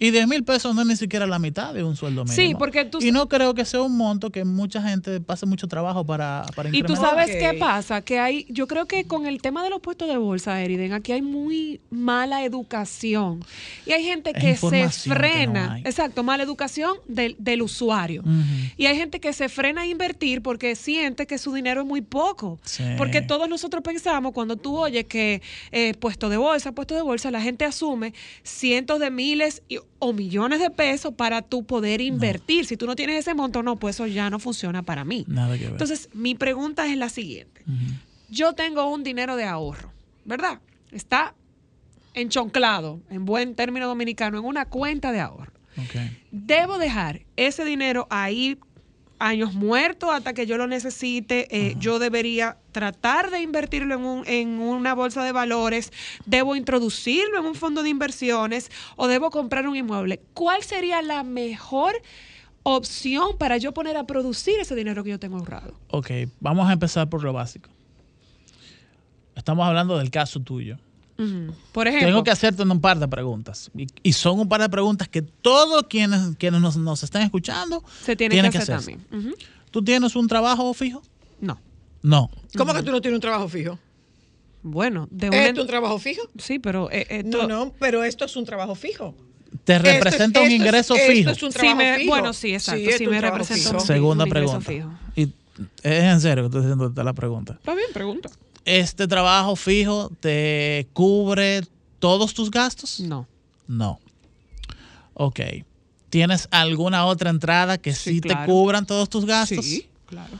[0.00, 2.34] Y 10 mil pesos no es ni siquiera la mitad de un sueldo mínimo.
[2.34, 5.68] Sí, porque tú- Y no creo que sea un monto que mucha gente pase mucho
[5.68, 9.40] trabajo para, para Y tú sabes qué pasa, que hay, yo creo que con el
[9.42, 13.44] tema de los puestos de bolsa, Eriden, aquí hay muy mala educación.
[13.86, 18.22] Y hay gente que se información que no frena, exacto, mala educación del, del usuario.
[18.78, 22.00] Y hay gente que se frena a invertir porque siente que su dinero es muy
[22.00, 22.58] poco.
[22.64, 22.84] Sí.
[22.96, 25.42] Porque todos nosotros pensamos, cuando tú oyes que
[25.72, 30.12] eh, puesto de bolsa, puesto de bolsa, la gente asume cientos de miles y- o
[30.12, 32.64] millones de pesos para tú poder invertir.
[32.64, 35.24] Si tú no tienes ese monto, no, pues eso ya no funciona para mí.
[35.28, 35.72] Nada que ver.
[35.72, 37.62] Entonces, mi pregunta es la siguiente.
[38.28, 39.92] Yo tengo un dinero de ahorro,
[40.24, 40.60] ¿verdad?
[40.90, 41.34] Está
[42.14, 45.52] enchonclado, en buen término dominicano, en una cuenta de ahorro.
[46.30, 48.58] Debo dejar ese dinero ahí
[49.20, 51.46] años muertos hasta que yo lo necesite.
[51.56, 55.92] Eh, Yo debería tratar de invertirlo en, un- en una bolsa de valores.
[56.26, 60.20] Debo introducirlo en un fondo de inversiones o debo comprar un inmueble.
[60.34, 61.94] ¿Cuál sería la mejor
[62.62, 65.74] opción para yo poner a producir ese dinero que yo tengo ahorrado?
[65.88, 66.10] Ok,
[66.40, 67.70] vamos a empezar por lo básico.
[69.36, 70.76] Estamos hablando del caso tuyo.
[71.20, 71.54] Ujú.
[71.72, 73.70] Por ejemplo, Tengo que hacerte un par de preguntas.
[73.76, 77.84] Y, y son un par de preguntas que todos quienes, quienes nos, nos están escuchando
[78.04, 79.04] se tiene tienen que hacer también.
[79.12, 79.34] Ujú.
[79.70, 81.02] ¿Tú tienes un trabajo fijo?
[81.40, 81.60] No.
[82.02, 82.30] No.
[82.56, 83.78] ¿Cómo que tú no tienes un trabajo fijo?
[84.62, 85.46] Bueno, de una...
[85.46, 86.22] ¿Es un trabajo fijo?
[86.38, 89.14] Sí, pero eh, No, esto- no, pero esto es un trabajo fijo.
[89.64, 91.30] ¿Te Esto es- representa un esto es- ingreso esto fijo?
[91.30, 92.10] es un Sí, trabajo me- fijo.
[92.10, 93.76] bueno, sí, exacto, esto sí es un me representa fijo.
[93.80, 94.70] un- Segunda un ingreso pregunta.
[94.70, 95.14] fijo.
[95.16, 95.22] Y
[95.82, 97.54] es en serio que estoy haciendo la pregunta.
[97.54, 98.30] Está bien, pregunta.
[98.70, 101.62] ¿Este trabajo fijo te cubre
[101.98, 103.00] todos tus gastos?
[103.00, 103.26] No.
[103.66, 103.98] No.
[105.14, 105.40] Ok.
[106.08, 109.64] ¿Tienes alguna otra entrada que sí, Sí, te cubran todos tus gastos?
[109.64, 110.38] Sí, claro.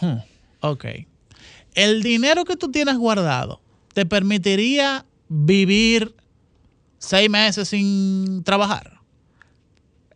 [0.00, 0.18] Hmm,
[0.62, 0.84] Ok.
[1.74, 3.60] ¿El dinero que tú tienes guardado
[3.94, 6.16] te permitiría vivir
[6.98, 8.98] seis meses sin trabajar?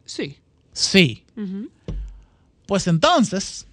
[0.04, 0.38] Sí.
[0.72, 1.24] Sí.
[2.66, 3.68] Pues entonces,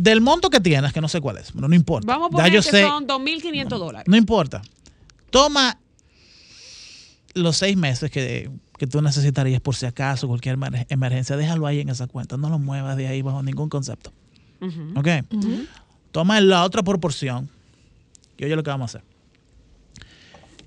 [0.00, 2.06] del monto que tienes, que no sé cuál es, pero no importa.
[2.06, 4.04] Vamos a Ya poner yo que sé, son 2.500 dólares.
[4.08, 4.62] no importa.
[5.30, 5.78] Toma
[7.34, 11.80] los seis meses que, que tú necesitarías por si acaso, cualquier emer- emergencia, déjalo ahí
[11.80, 12.36] en esa cuenta.
[12.36, 14.12] No lo muevas de ahí bajo ningún concepto.
[14.60, 14.92] Ujú.
[14.98, 15.08] ¿Ok?
[16.12, 17.48] Toma la otra proporción.
[18.38, 19.08] Y oye lo que vamos a hacer.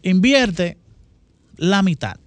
[0.04, 0.78] Invierte
[1.58, 2.18] la mitad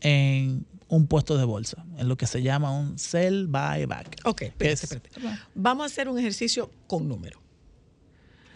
[0.00, 4.18] en un puesto de bolsa, en lo que se llama un sell buyback.
[4.24, 5.10] Ok, espérate, Es- espérate.
[5.54, 7.40] Vamos a hacer un ejercicio con números.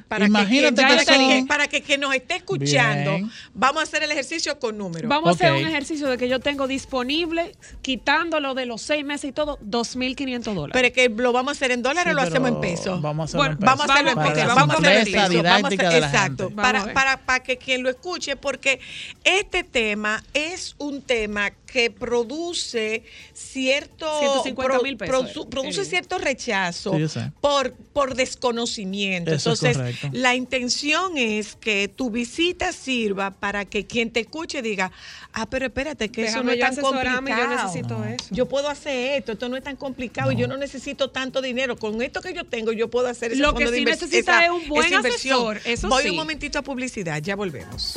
[0.08, 3.30] Para Imagínate que, que para, que, son- para que nos esté escuchando, Bien.
[3.54, 5.08] vamos a hacer el ejercicio con números.
[5.08, 9.28] Vamos a hacer un ejercicio de que yo tengo disponible, quitándolo de los seis meses
[9.30, 10.72] y todo, 2.500 dólares.
[10.72, 13.00] Pero que lo vamos a hacer en dólares Sí, o lo hacemos en pesos.
[13.00, 13.76] Vamos a hacerlo Bueno, en pesos.
[13.78, 14.48] Vamos a hacerlo en Para pesos.
[14.48, 15.14] la Vamos a hacerlo en pesos.
[15.14, 16.50] Vamos a didáctica hacer- de la exacto.
[16.50, 18.80] Para, para, para que quien lo escuche, porque
[19.22, 25.84] este tema es un tema que produce cierto 150,000 pesos, produ- eh, produce eh.
[25.84, 29.32] cierto rechazo Sí, por, por desconocimiento.
[29.32, 34.62] Eso es Entonces, la intención es que tu visita sirva para que quien te escuche
[34.62, 34.90] diga,
[35.32, 37.66] ah, pero espérate, que eso no Déjame es tan asesorarme, yo complicado.
[37.66, 38.34] necesito eso.
[38.34, 41.76] Yo puedo hacer esto, esto no es tan complicado y yo no necesito tanto dinero.
[41.76, 44.18] Con esto que yo tengo, yo puedo hacer ese Lo que fondo de sí necesita
[44.18, 46.10] esa- es un buen asesor, eso Voy sí.
[46.10, 47.94] un momentito a publicidad, ya volvemos.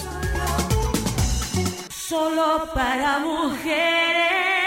[2.08, 4.63] Solo para mujeres.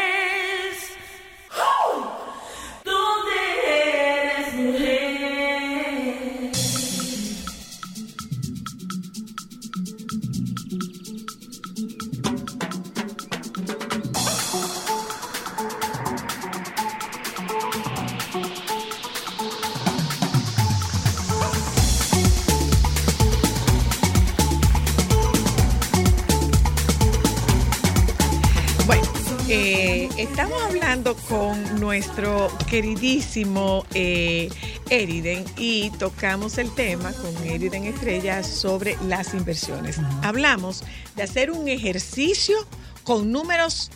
[29.49, 34.49] Eh, estamos hablando con nuestro queridísimo eh,
[34.91, 40.01] Eriden y tocamos el tema con Eriden Estrella sobre las inversiones.
[40.23, 40.83] Hablamos
[41.15, 42.57] de hacer un ejercicio
[43.05, 43.93] con números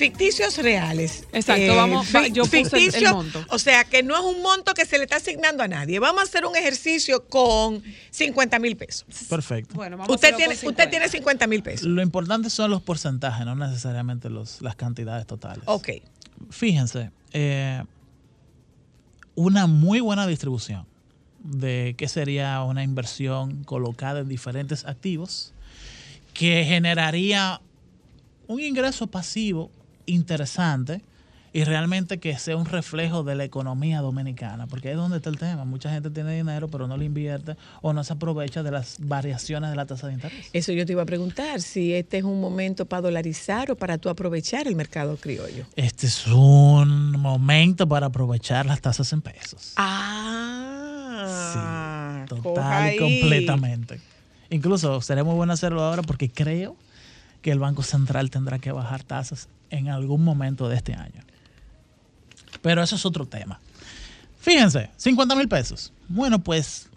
[0.00, 1.22] ficticios reales.
[1.32, 3.44] Eh, Exacto, vamos, fi- va- yo puse el- el ficticio, monto.
[3.50, 5.98] O sea, que no es un monto que se le está asignando a nadie.
[5.98, 9.06] Vamos a hacer un ejercicio con 50 mil pesos.
[9.28, 9.74] Perfecto.
[9.74, 10.90] Bueno, vamos a Usted hacerlo tiene, usted 50.
[10.90, 11.86] tiene 50 mil pesos.
[11.86, 15.62] Lo importante son los porcentajes, no necesariamente los, las cantidades totales.
[15.66, 15.88] Ok.
[16.50, 17.82] Fíjense, eh,
[19.34, 20.86] una muy buena distribución
[21.42, 25.52] de qué sería una inversión colocada en diferentes activos
[26.34, 27.60] que generaría
[28.46, 29.70] un ingreso pasivo
[30.06, 31.02] interesante
[31.52, 35.30] y realmente que sea un reflejo de la economía dominicana, porque ahí es donde está
[35.30, 35.64] el tema.
[35.64, 39.70] Mucha gente tiene dinero, pero no lo invierte o no se aprovecha de las variaciones
[39.70, 40.46] de la tasa de interés.
[40.52, 43.98] Eso yo te iba a preguntar, si este es un momento para dolarizar o para
[43.98, 45.66] tú aprovechar el mercado criollo.
[45.74, 49.72] Este es un momento para aprovechar las tasas en pesos.
[49.76, 51.10] Ah,
[52.28, 54.00] coja Total y completamente.
[54.50, 56.76] Incluso sería muy bueno hacerlo ahora porque creo
[57.42, 61.22] que el Banco Central tendrá que bajar tasas en algún momento de este año.
[62.62, 63.60] Pero eso es otro tema.
[64.40, 65.92] Fíjense, 50 mil pesos.
[66.08, 66.88] Bueno, pues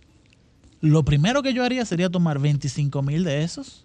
[0.82, 3.84] lo primero que yo haría sería tomar 25 mil de esos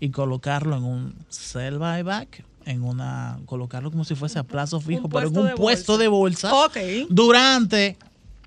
[0.00, 5.08] y colocarlo en un sell buyback, en una, colocarlo como si fuese a plazo fijo,
[5.08, 6.76] pero en un de puesto de bolsa Ok.
[7.08, 7.96] durante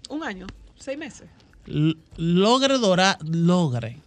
[0.10, 0.46] Un año,
[0.78, 1.28] seis meses.
[2.18, 3.98] logre dorar, logre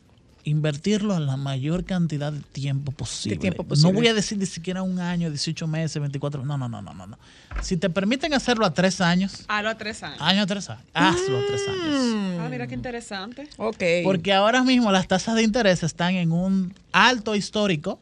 [0.45, 3.37] invertirlo en la mayor cantidad de tiempo posible.
[3.39, 3.93] tiempo posible.
[3.93, 6.95] No voy a decir ni siquiera un año, 18 meses, 24, no, no, no, no,
[6.95, 7.07] no.
[7.07, 7.19] no.
[7.63, 10.19] Si te permiten hacerlo a tres años, A los tres años.
[10.21, 12.41] año a tres años, hazlo a tres años.
[12.41, 13.49] Ah, mira qué interesante.
[13.59, 13.83] Ok.
[14.05, 18.01] Porque ahora mismo las tasas de interés están en un alto histórico.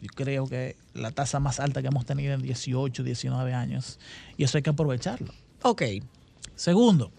[0.00, 3.98] Yo creo que la tasa más alta que hemos tenido en 18, 19 años.
[4.36, 5.32] Y eso hay que aprovecharlo.
[5.62, 5.82] ok.
[6.56, 7.10] Segundo,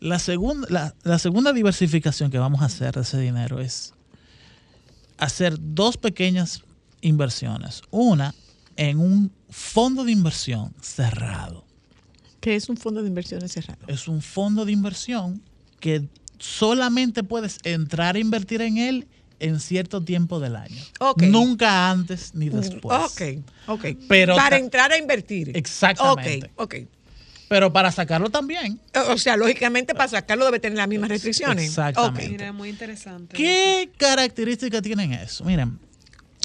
[0.00, 3.94] la segunda, la, la segunda diversificación que vamos a hacer de ese dinero es
[5.18, 6.62] hacer dos pequeñas
[7.00, 7.82] inversiones.
[7.90, 8.34] Una
[8.76, 11.64] en un fondo de inversión cerrado.
[12.40, 13.80] ¿Qué es un fondo de inversiones cerrado?
[13.86, 15.42] Es un fondo de inversión
[15.80, 20.82] que solamente puedes entrar a invertir en él en cierto tiempo del año.
[21.18, 22.98] Nunca antes ni después.
[23.04, 23.84] Ok, ok.
[24.08, 25.56] Pero para entrar a invertir.
[25.56, 26.50] Exactamente.
[26.56, 26.88] Ok, ok.
[27.48, 28.80] Pero para sacarlo también.
[29.08, 31.66] O sea, lógicamente para sacarlo debe tener las mismas restricciones.
[31.68, 32.28] Exactamente.
[32.28, 33.36] Mira, muy interesante.
[33.36, 35.44] ¿Qué características tienen eso?
[35.44, 35.78] Miren,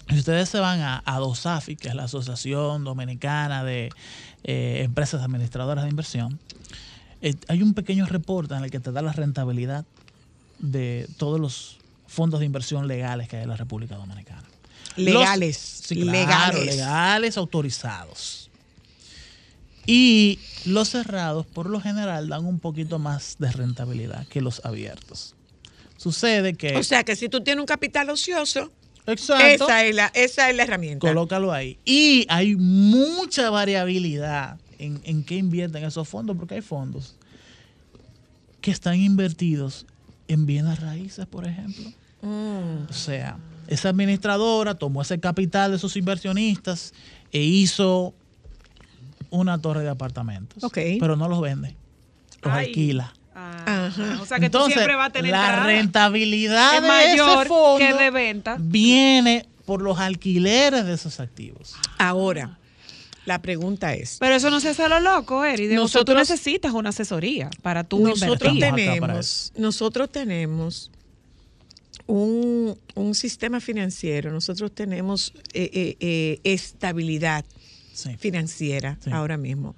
[0.10, 3.90] si ustedes se van a, a DOSAFI, que es la Asociación Dominicana de
[4.44, 6.40] eh, Empresas Administradoras de Inversión,
[7.22, 9.86] eh, hay un pequeño reporte en el que te da la rentabilidad
[10.60, 11.78] de todos los
[12.08, 14.44] fondos de inversión legales que hay en la República Dominicana.
[14.98, 16.12] Legales, Los- sí, claro,
[16.60, 16.66] legales.
[16.76, 18.51] legales autorizados.
[19.86, 25.36] Y los cerrados, por lo general, dan un poquito más de rentabilidad que los abiertos.
[25.98, 26.78] Sucede que...
[26.78, 28.72] O sea, que si tú tienes un capital ocioso,
[29.08, 29.66] Exacto.
[29.66, 31.08] esa es, la, esa es la herramienta.
[31.08, 31.78] Colócalo ahí.
[31.86, 37.16] Y hay mucha variabilidad en, en qué invierten esos fondos, porque hay fondos
[38.62, 39.86] que están invertidos
[40.28, 41.92] en bienes raíces, por ejemplo.
[42.22, 42.90] Mm.
[42.90, 46.94] O sea, esa administradora tomó ese capital de esos inversionistas
[47.32, 48.14] e hizo
[49.32, 50.64] una torre de apartamentos.
[50.64, 50.78] Ok.
[51.00, 51.76] Pero no los vende,
[52.44, 52.68] los Ay.
[52.68, 53.14] alquila.
[53.34, 54.20] Ah, Ajá.
[54.22, 55.66] O sea que Entonces, tú siempre vas a tener la entrada.
[55.66, 58.58] rentabilidad Es de mayor ese fondo que de venta.
[58.60, 61.76] viene por los alquileres de esos activos.
[61.98, 62.58] Ahora,
[63.26, 65.68] la pregunta es, Pero eso no se hace a lo loco, Eri.
[65.68, 68.86] De nosotros, tú necesitas una asesoría para tú nosotros invertir.
[68.90, 70.92] Tenemos, nosotros tenemos
[72.08, 77.46] un, un sistema financiero, nosotros tenemos eh, eh, eh, estabilidad
[77.94, 78.16] Sí.
[78.18, 79.10] financiera Sí.
[79.12, 79.76] ahora mismo.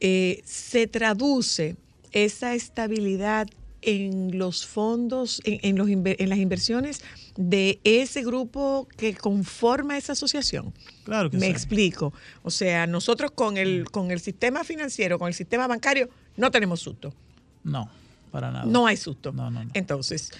[0.00, 1.76] Eh, se traduce
[2.12, 3.48] esa estabilidad
[3.82, 7.02] en los fondos, en, en los en las inversiones
[7.36, 10.72] de ese grupo que conforma esa asociación.
[11.04, 12.12] Claro que Me explico.
[12.42, 16.80] O sea, nosotros con el, con el sistema financiero, con el sistema bancario, no tenemos
[16.80, 17.14] susto.
[17.62, 17.90] No,
[18.30, 18.64] para nada.
[18.66, 19.32] No hay susto.
[19.32, 19.70] No, no, no.
[19.74, 20.30] Entonces,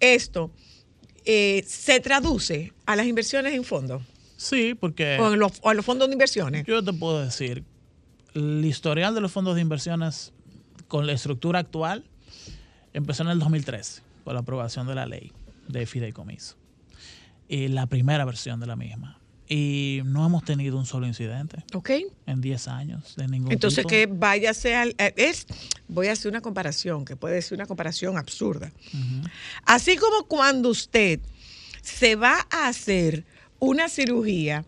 [0.00, 0.50] esto
[1.24, 4.02] eh, se traduce a las inversiones en fondos
[4.40, 6.64] Sí, porque o, en los, o a los fondos de inversiones.
[6.64, 7.64] yo te puedo decir,
[8.34, 10.32] el historial de los fondos de inversiones
[10.86, 12.04] con la estructura actual
[12.92, 15.32] empezó en el 2013, con la aprobación de la ley
[15.66, 16.56] de fideicomiso.
[17.48, 19.18] Y la primera versión de la misma.
[19.48, 21.90] Y no hemos tenido un solo incidente ¿Ok?
[22.26, 23.88] en 10 años de ningún Entonces, tipo.
[23.88, 24.94] que váyase al.
[24.98, 25.46] eh, Es,
[25.88, 28.70] voy a hacer una comparación, que puede ser una comparación absurda.
[29.64, 31.20] Así como cuando usted
[31.82, 33.24] se va a hacer
[33.58, 34.64] una cirugía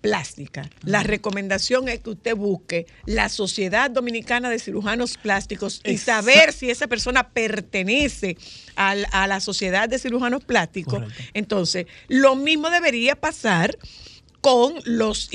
[0.00, 6.52] plástica, la recomendación es que usted busque la Sociedad Dominicana de Cirujanos Plásticos y saber
[6.52, 8.36] si esa persona pertenece
[8.76, 11.00] al- a, la Sociedad de Cirujanos Plásticos.
[11.00, 11.22] Correcto.
[11.34, 13.76] Entonces, lo mismo debería pasar
[14.40, 15.30] con los,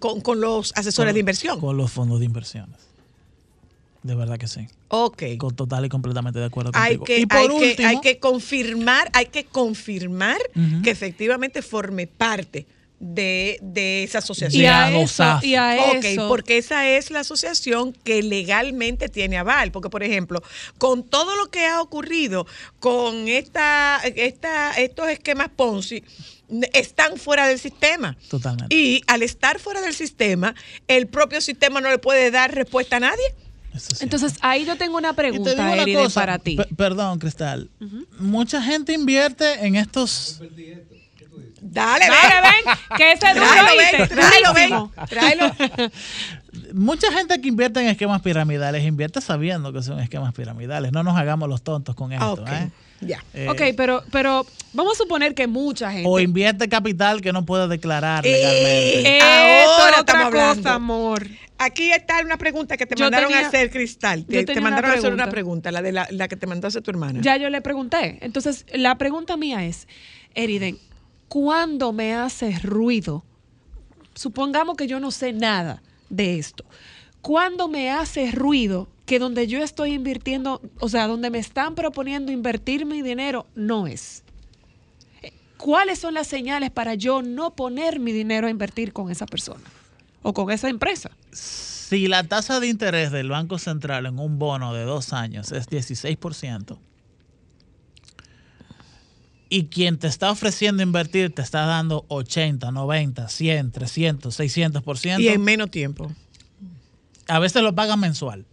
[0.00, 1.60] con, con los asesores Con- de inversión.
[1.60, 2.87] Con los fondos de inversiones.
[4.02, 4.66] De verdad que sí.
[4.88, 5.22] Ok.
[5.38, 7.04] Con total y completamente de acuerdo Hay contigo.
[7.04, 10.38] que, y por hay, que, último, hay que confirmar, hay que confirmar
[10.82, 12.66] que efectivamente forme parte
[13.00, 14.62] de, de esa asociación.
[14.62, 16.28] Y a eso, y a Ok, eso.
[16.28, 19.70] porque esa es la asociación que legalmente tiene aval.
[19.72, 20.42] Porque, por ejemplo,
[20.78, 22.46] con todo lo que ha ocurrido
[22.80, 26.02] con esta, esta, estos esquemas Ponzi,
[26.72, 28.16] están fuera del sistema.
[28.30, 28.74] Totalmente.
[28.74, 30.54] Y al estar fuera del sistema,
[30.86, 33.34] el propio sistema no le puede dar respuesta a nadie.
[33.76, 33.96] Sí.
[34.00, 36.56] Entonces, ahí yo tengo una te pregunta, una cosa, para ti.
[36.56, 37.70] pe- perdón, Cristal.
[38.18, 40.40] Mucha gente invierte en estos.
[41.60, 42.74] Dale, Dale, ven.
[42.96, 44.92] que ese duro, Tráelo, tráelo, ven, Durísimo.
[45.08, 45.54] tráelo.
[46.72, 50.92] Mucha gente que invierte en esquemas piramidales invierte sabiendo que son esquemas piramidales.
[50.92, 52.24] No nos hagamos los tontos con esto.
[52.24, 52.70] Ah, ok, ¿eh?
[53.00, 53.22] ya.
[53.34, 56.08] Eh, Ok, pero, pero vamos a suponer que mucha gente.
[56.08, 59.18] O invierte capital que no puede declarar Eh, legalmente.
[59.18, 59.24] Esto
[59.82, 60.62] Ahora es otra estamos hablando.
[60.62, 61.26] cosa, amor.
[61.58, 64.24] Aquí está una pregunta que te Yo mandaron tenía- a hacer, Cristal.
[64.24, 65.72] Te, mandaron a hacer una pregunta.
[65.72, 67.20] la de la, la que te mandó a hacer tu hermana.
[67.20, 68.18] Ya yo le pregunté.
[68.20, 69.88] Entonces, la pregunta mía es,
[70.34, 70.78] Eriden,
[71.26, 73.24] ¿cuándo me hace ruido?
[74.14, 76.64] Supongamos que yo no sé nada de esto.
[77.22, 82.30] ¿Cuándo me hace ruido que donde yo estoy invirtiendo, o sea, donde me están proponiendo
[82.30, 84.22] invertir mi dinero, no es?
[85.22, 89.26] Eh, ¿Cuáles son las señales para yo no poner mi dinero a invertir con esa
[89.26, 89.64] persona
[90.22, 91.10] o con esa empresa?
[91.32, 95.68] Si la tasa de interés del Banco Central en un bono de dos años es
[95.68, 96.78] 16%,
[99.50, 105.28] y quien te está ofreciendo invertir te está dando 80, 90, 100, 300, 600%, y
[105.28, 106.12] en menos tiempo.
[107.28, 108.44] a veces lo pagan mensual.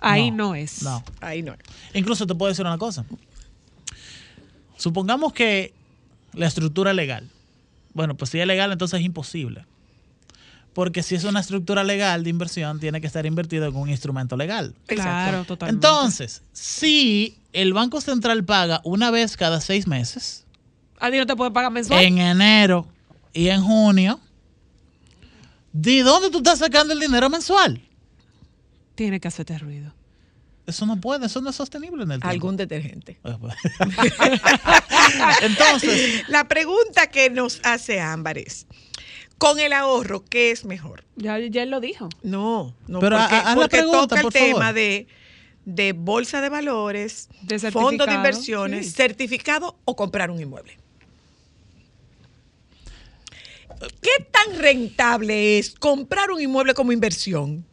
[0.00, 0.82] Ahí No, no, es.
[0.82, 1.02] No.
[1.20, 1.54] Ahí no.
[1.94, 3.06] Incluso te puedo decir una cosa.
[4.76, 5.72] Supongamos que
[6.34, 7.30] la estructura es legal.
[7.94, 9.64] Bueno, pues si es legal, entonces es imposible.
[10.74, 14.36] Porque si es una estructura legal de inversión, tiene que estar invertido en un instrumento
[14.36, 14.74] legal.
[14.86, 15.86] Claro, totalmente.
[15.86, 20.44] Entonces, si el Banco Central paga una vez cada seis meses,
[20.98, 22.02] ¿A ti no te puede pagar mensual?
[22.02, 22.88] en enero
[23.32, 24.18] y en junio,
[25.72, 27.80] ¿de dónde tú estás sacando el dinero mensual?
[28.96, 29.92] Tiene que hacerte ruido.
[30.66, 32.28] Eso no puede, eso no es sostenible en el tiempo.
[32.30, 33.18] Algún detergente.
[35.42, 38.66] Entonces, La pregunta que nos hace Ámbar es,
[39.38, 41.04] con el ahorro, ¿qué es mejor?
[41.16, 42.08] Ya, ya él lo dijo.
[42.22, 44.74] No, no, Pero porque, ha- haz la porque pregunta, toca el por tema favor.
[44.74, 45.06] de,
[45.64, 48.92] de bolsa de valores, De fondo de inversiones, sí.
[48.92, 50.76] certificado o comprar un inmueble.
[54.00, 57.64] ¿Qué tan rentable es comprar un inmueble como inversión?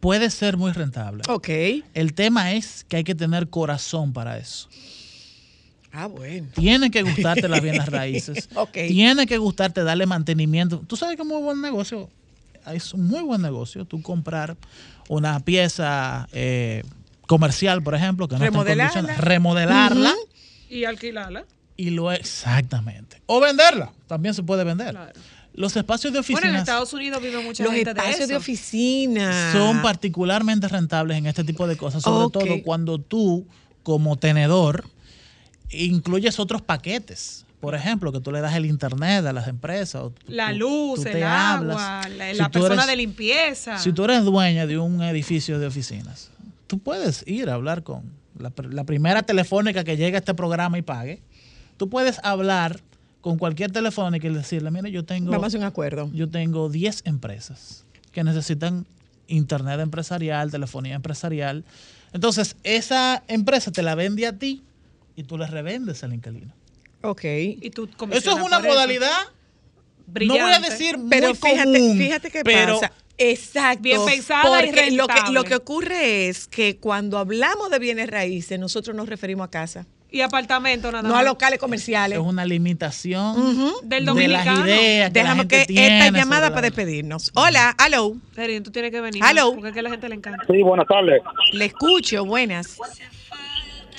[0.00, 1.24] puede ser muy rentable.
[1.28, 1.48] Ok.
[1.92, 4.68] El tema es que hay que tener corazón para eso.
[5.92, 6.48] Ah, bueno.
[6.54, 8.48] Tiene que gustarte las bienes raíces.
[8.54, 8.72] Ok.
[8.72, 10.82] Tiene que gustarte darle mantenimiento.
[10.86, 12.08] Tú sabes que es muy buen negocio.
[12.72, 13.84] Es un muy buen negocio.
[13.84, 14.56] Tú comprar
[15.08, 16.82] una pieza eh,
[17.26, 19.16] comercial, por ejemplo, que no está en Remodelarla.
[19.16, 20.14] remodelarla.
[20.68, 21.44] Y alquilarla.
[21.78, 23.22] y lo exactamente.
[23.26, 23.92] O venderla.
[24.06, 24.96] También se puede vender.
[25.54, 28.34] Los espacios de Bueno, en oficinas Estados Unidos vive mucha Los gente de espacios de,
[28.34, 28.40] eso.
[28.40, 29.52] oficina.
[29.52, 33.46] son particularmente rentables en este tipo de cosas, sobre todo cuando tú,
[33.82, 34.84] como tenedor,
[35.70, 37.44] incluyes otros paquetes.
[37.60, 40.02] Por ejemplo, que tú le das el internet a las empresas.
[40.02, 42.36] o tú- La luz, tú el agua, hablas.
[42.36, 43.78] la, persona eres- de limpieza.
[43.78, 46.30] Si tú eres dueña de un edificio de oficinas,
[46.68, 48.02] tú puedes ir a hablar con
[48.38, 51.20] la, pr- la primera telefónica que llegue a este programa y pague.
[51.76, 52.80] Tú puedes hablar
[53.20, 56.08] con cualquier telefónica y decirle, mire, yo tengo, Vamos a hacer un acuerdo.
[56.14, 58.86] yo tengo 10 empresas que necesitan
[59.26, 61.64] internet empresarial, telefonía empresarial.
[62.12, 64.62] Entonces, esa empresa te la vende a ti
[65.18, 66.54] y tú le revendes al inquilino.
[67.02, 67.24] Ok.
[67.24, 69.32] y tú Eso es una modalidad, no
[70.06, 70.42] Brillante.
[70.42, 72.92] voy a decir Pero muy fíjate, común, fíjate qué pero pasa.
[73.18, 73.82] Exacto.
[73.82, 78.08] Bien pensada y porque lo que, lo que ocurre es que cuando hablamos de bienes
[78.08, 81.20] raíces, nosotros nos referimos a casa, Y apartamento nada no más.
[81.20, 82.16] a locales comerciales.
[82.18, 83.34] es una limitación
[83.82, 84.66] Del de las dominicano.
[84.66, 87.32] ideas que la Dejamos gente que tiene esta llamada para despedirnos.
[87.34, 88.16] Hola, hello.
[88.36, 89.20] Serio, tú tienes que venir.
[89.28, 89.52] Hello.
[89.52, 90.44] Porque es que a la gente le encanta.
[90.48, 91.20] Sí, buenas tardes.
[91.52, 92.78] Le escucho, buenas.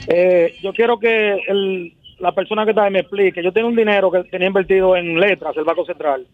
[0.08, 3.44] Eh, yo quiero que el- la persona que está ahí me explique.
[3.44, 6.26] Yo tengo un dinero que tenía invertido en letras, el Banco Central.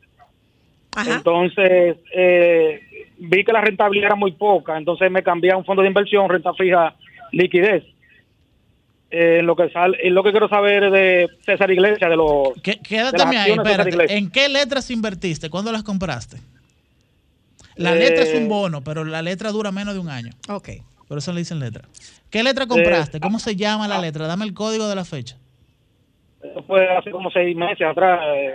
[0.96, 1.16] Ajá.
[1.18, 2.82] Entonces, eh,
[3.18, 6.30] vi que la rentabilidad era muy poca, entonces me cambié a un fondo de inversión,
[6.30, 6.96] renta fija,
[7.32, 7.84] liquidez.
[9.12, 12.50] Eh, lo que sale, eh, lo que quiero saber es de César Iglesias, de los
[12.64, 14.18] Qué- Quédate ahí, de espérate.
[14.18, 15.50] ¿En qué letras invertiste?
[15.50, 16.38] ¿Cuándo las compraste?
[17.76, 20.32] La Eh, letra es un bono, pero la letra dura menos de un año.
[20.50, 20.70] Ok.
[21.08, 21.88] Por eso le dicen letra.
[22.30, 23.20] ¿Qué letra compraste?
[23.20, 24.28] ¿Cómo se llama la letra?
[24.28, 25.38] Dame el código de la fecha.
[26.42, 28.20] Eso fue hace como seis meses atrás.
[28.36, 28.54] eh,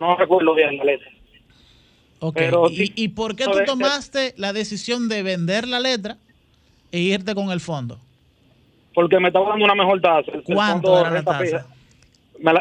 [0.00, 1.08] no recuerdo bien la letra.
[2.20, 2.34] Ok.
[2.34, 6.16] Pero ¿Y, sí, y por qué tú tomaste la decisión de vender la letra
[6.92, 7.98] e irte con el fondo?
[8.94, 10.32] Porque me estaba dando una mejor tasa.
[10.32, 11.66] El- ¿Cuánto era la tasa?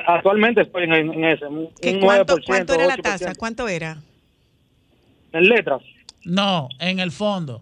[0.07, 1.45] actualmente estoy en, en ese.
[1.45, 3.01] Un, ¿Qué, un cuánto, 9%, ¿Cuánto era la 8%.
[3.01, 3.35] tasa?
[3.35, 3.97] ¿Cuánto era?
[5.33, 5.81] En letras.
[6.23, 7.61] No, en el fondo.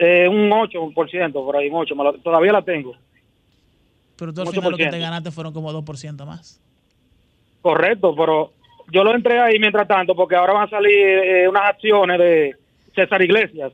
[0.00, 1.94] Eh, un 8%, por ahí, un 8.
[1.94, 2.96] me la- todavía la tengo.
[4.16, 5.00] Pero tú al final lo que te 8%.
[5.00, 6.60] ganaste fueron como 2% más.
[7.62, 8.52] Correcto, pero
[8.92, 12.56] yo lo entré ahí mientras tanto porque ahora van a salir eh, unas acciones de
[12.94, 13.72] César Iglesias.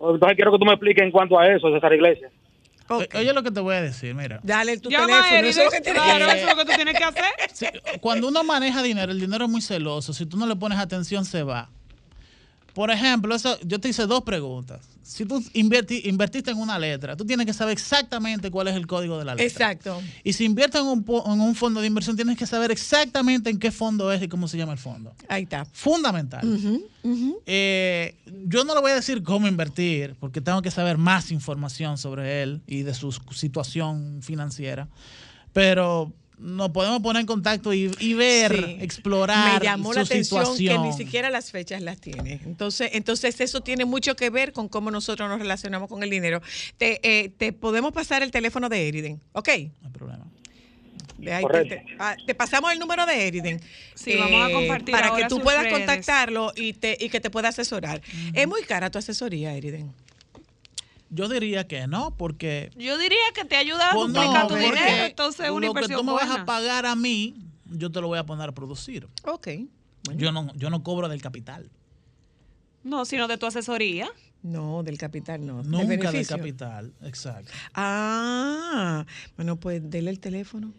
[0.00, 2.30] Entonces quiero que tú me expliques en cuanto a eso, César Iglesias.
[2.88, 4.40] O- Oye lo que te voy a decir, mira.
[4.42, 5.24] Dale tu Llama teléfono.
[5.26, 7.04] a Eriden, eso es lo que tienes claro, eso es lo que tú tienes que
[7.04, 7.24] hacer.
[7.52, 7.66] Sí,
[8.00, 10.12] cuando uno maneja dinero, el dinero es muy celoso.
[10.12, 11.70] Si tú no le pones atención, se va.
[12.74, 14.80] Por ejemplo, eso, yo te hice dos preguntas.
[15.02, 18.86] Si tú inverti- invertiste en una letra, tú tienes que saber exactamente cuál es el
[18.86, 19.70] código de la letra.
[19.70, 20.02] Exacto.
[20.24, 23.58] Y si inviertes en un, en un fondo de inversión, tienes que saber exactamente en
[23.58, 25.12] qué fondo es y cómo se llama el fondo.
[25.28, 25.66] Ahí está.
[25.66, 26.42] Fundamental.
[27.46, 31.98] Eh, yo no le voy a decir cómo invertir, porque tengo que saber más información
[31.98, 34.88] sobre él y de su situación financiera.
[35.52, 38.76] Pero nos podemos poner en contacto y, y ver, Sí.
[38.80, 40.82] explorar Me llamó su la atención situación.
[40.82, 42.40] que ni siquiera las fechas las tiene.
[42.44, 46.42] Entonces, entonces eso tiene mucho que ver con cómo nosotros nos relacionamos con el dinero.
[46.76, 49.48] Te, eh, te podemos pasar el teléfono de Eriden, ¿ok?
[49.80, 50.26] No hay problema.
[51.18, 51.74] De ahí Correcto.
[51.76, 53.60] te, te- ah, te pasamos el número de Eriden.
[53.94, 55.78] Sí, vamos a compartir Para ahora que tú puedas redes.
[55.78, 58.02] contactarlo y, te, y que te pueda asesorar.
[58.34, 59.92] Es muy cara tu asesoría, Eriden.
[61.14, 65.04] Yo diría que no, porque Yo diría que te ayuda a no, duplicar tu dinero,
[65.04, 67.36] entonces es una lo que tú me vas a pagar a mí,
[67.66, 69.08] yo te lo voy a poner a producir.
[69.24, 69.48] Ok.
[70.16, 71.70] Yo no, yo no cobro del capital,
[72.82, 74.10] No, sino de tu asesoría.
[74.42, 75.62] No, del capital no.
[75.62, 76.36] nunca del beneficio.
[76.36, 76.92] capital.
[77.02, 77.50] Exacto.
[77.74, 80.72] Ah, bueno, pues dele el teléfono.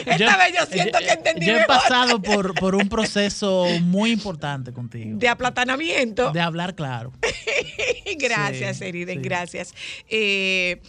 [0.06, 1.66] Esta vez yo siento que entendí Yo he mejor.
[1.76, 5.18] pasado por, por un proceso muy importante contigo.
[5.18, 6.32] De aplatanamiento.
[6.32, 7.12] De hablar claro.
[8.18, 9.22] gracias, Sí, Eriden, sí.
[9.28, 9.74] gracias.
[10.08, 10.80] Eh,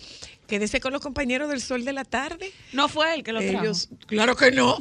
[0.47, 2.51] quédese con los compañeros del sol de la tarde.
[2.73, 3.63] No fue él que lo trajo.
[3.63, 4.77] Ellos, claro que no.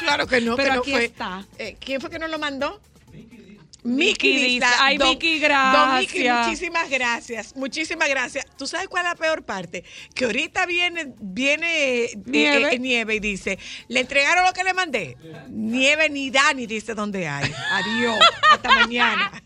[0.00, 1.04] Claro que no, Pero que no aquí fue.
[1.06, 1.44] está.
[1.58, 2.80] Eh, ¿Quién fue que nos lo mandó?
[3.96, 6.46] Miki dice, ay, don- Miki, Don Miki, gracias.
[6.46, 8.46] muchísimas gracias, muchísimas gracias.
[8.56, 9.84] ¿Tú sabes cuál es la peor parte?
[10.14, 12.74] Que ahorita viene, viene eh, Nieve.
[12.74, 13.58] eh, Nieve y dice,
[13.88, 15.16] ¿le entregaron lo que le mandé?
[15.48, 17.50] Nieve ni da ni dice dónde hay.
[17.72, 18.18] Adiós,
[18.50, 19.42] hasta mañana.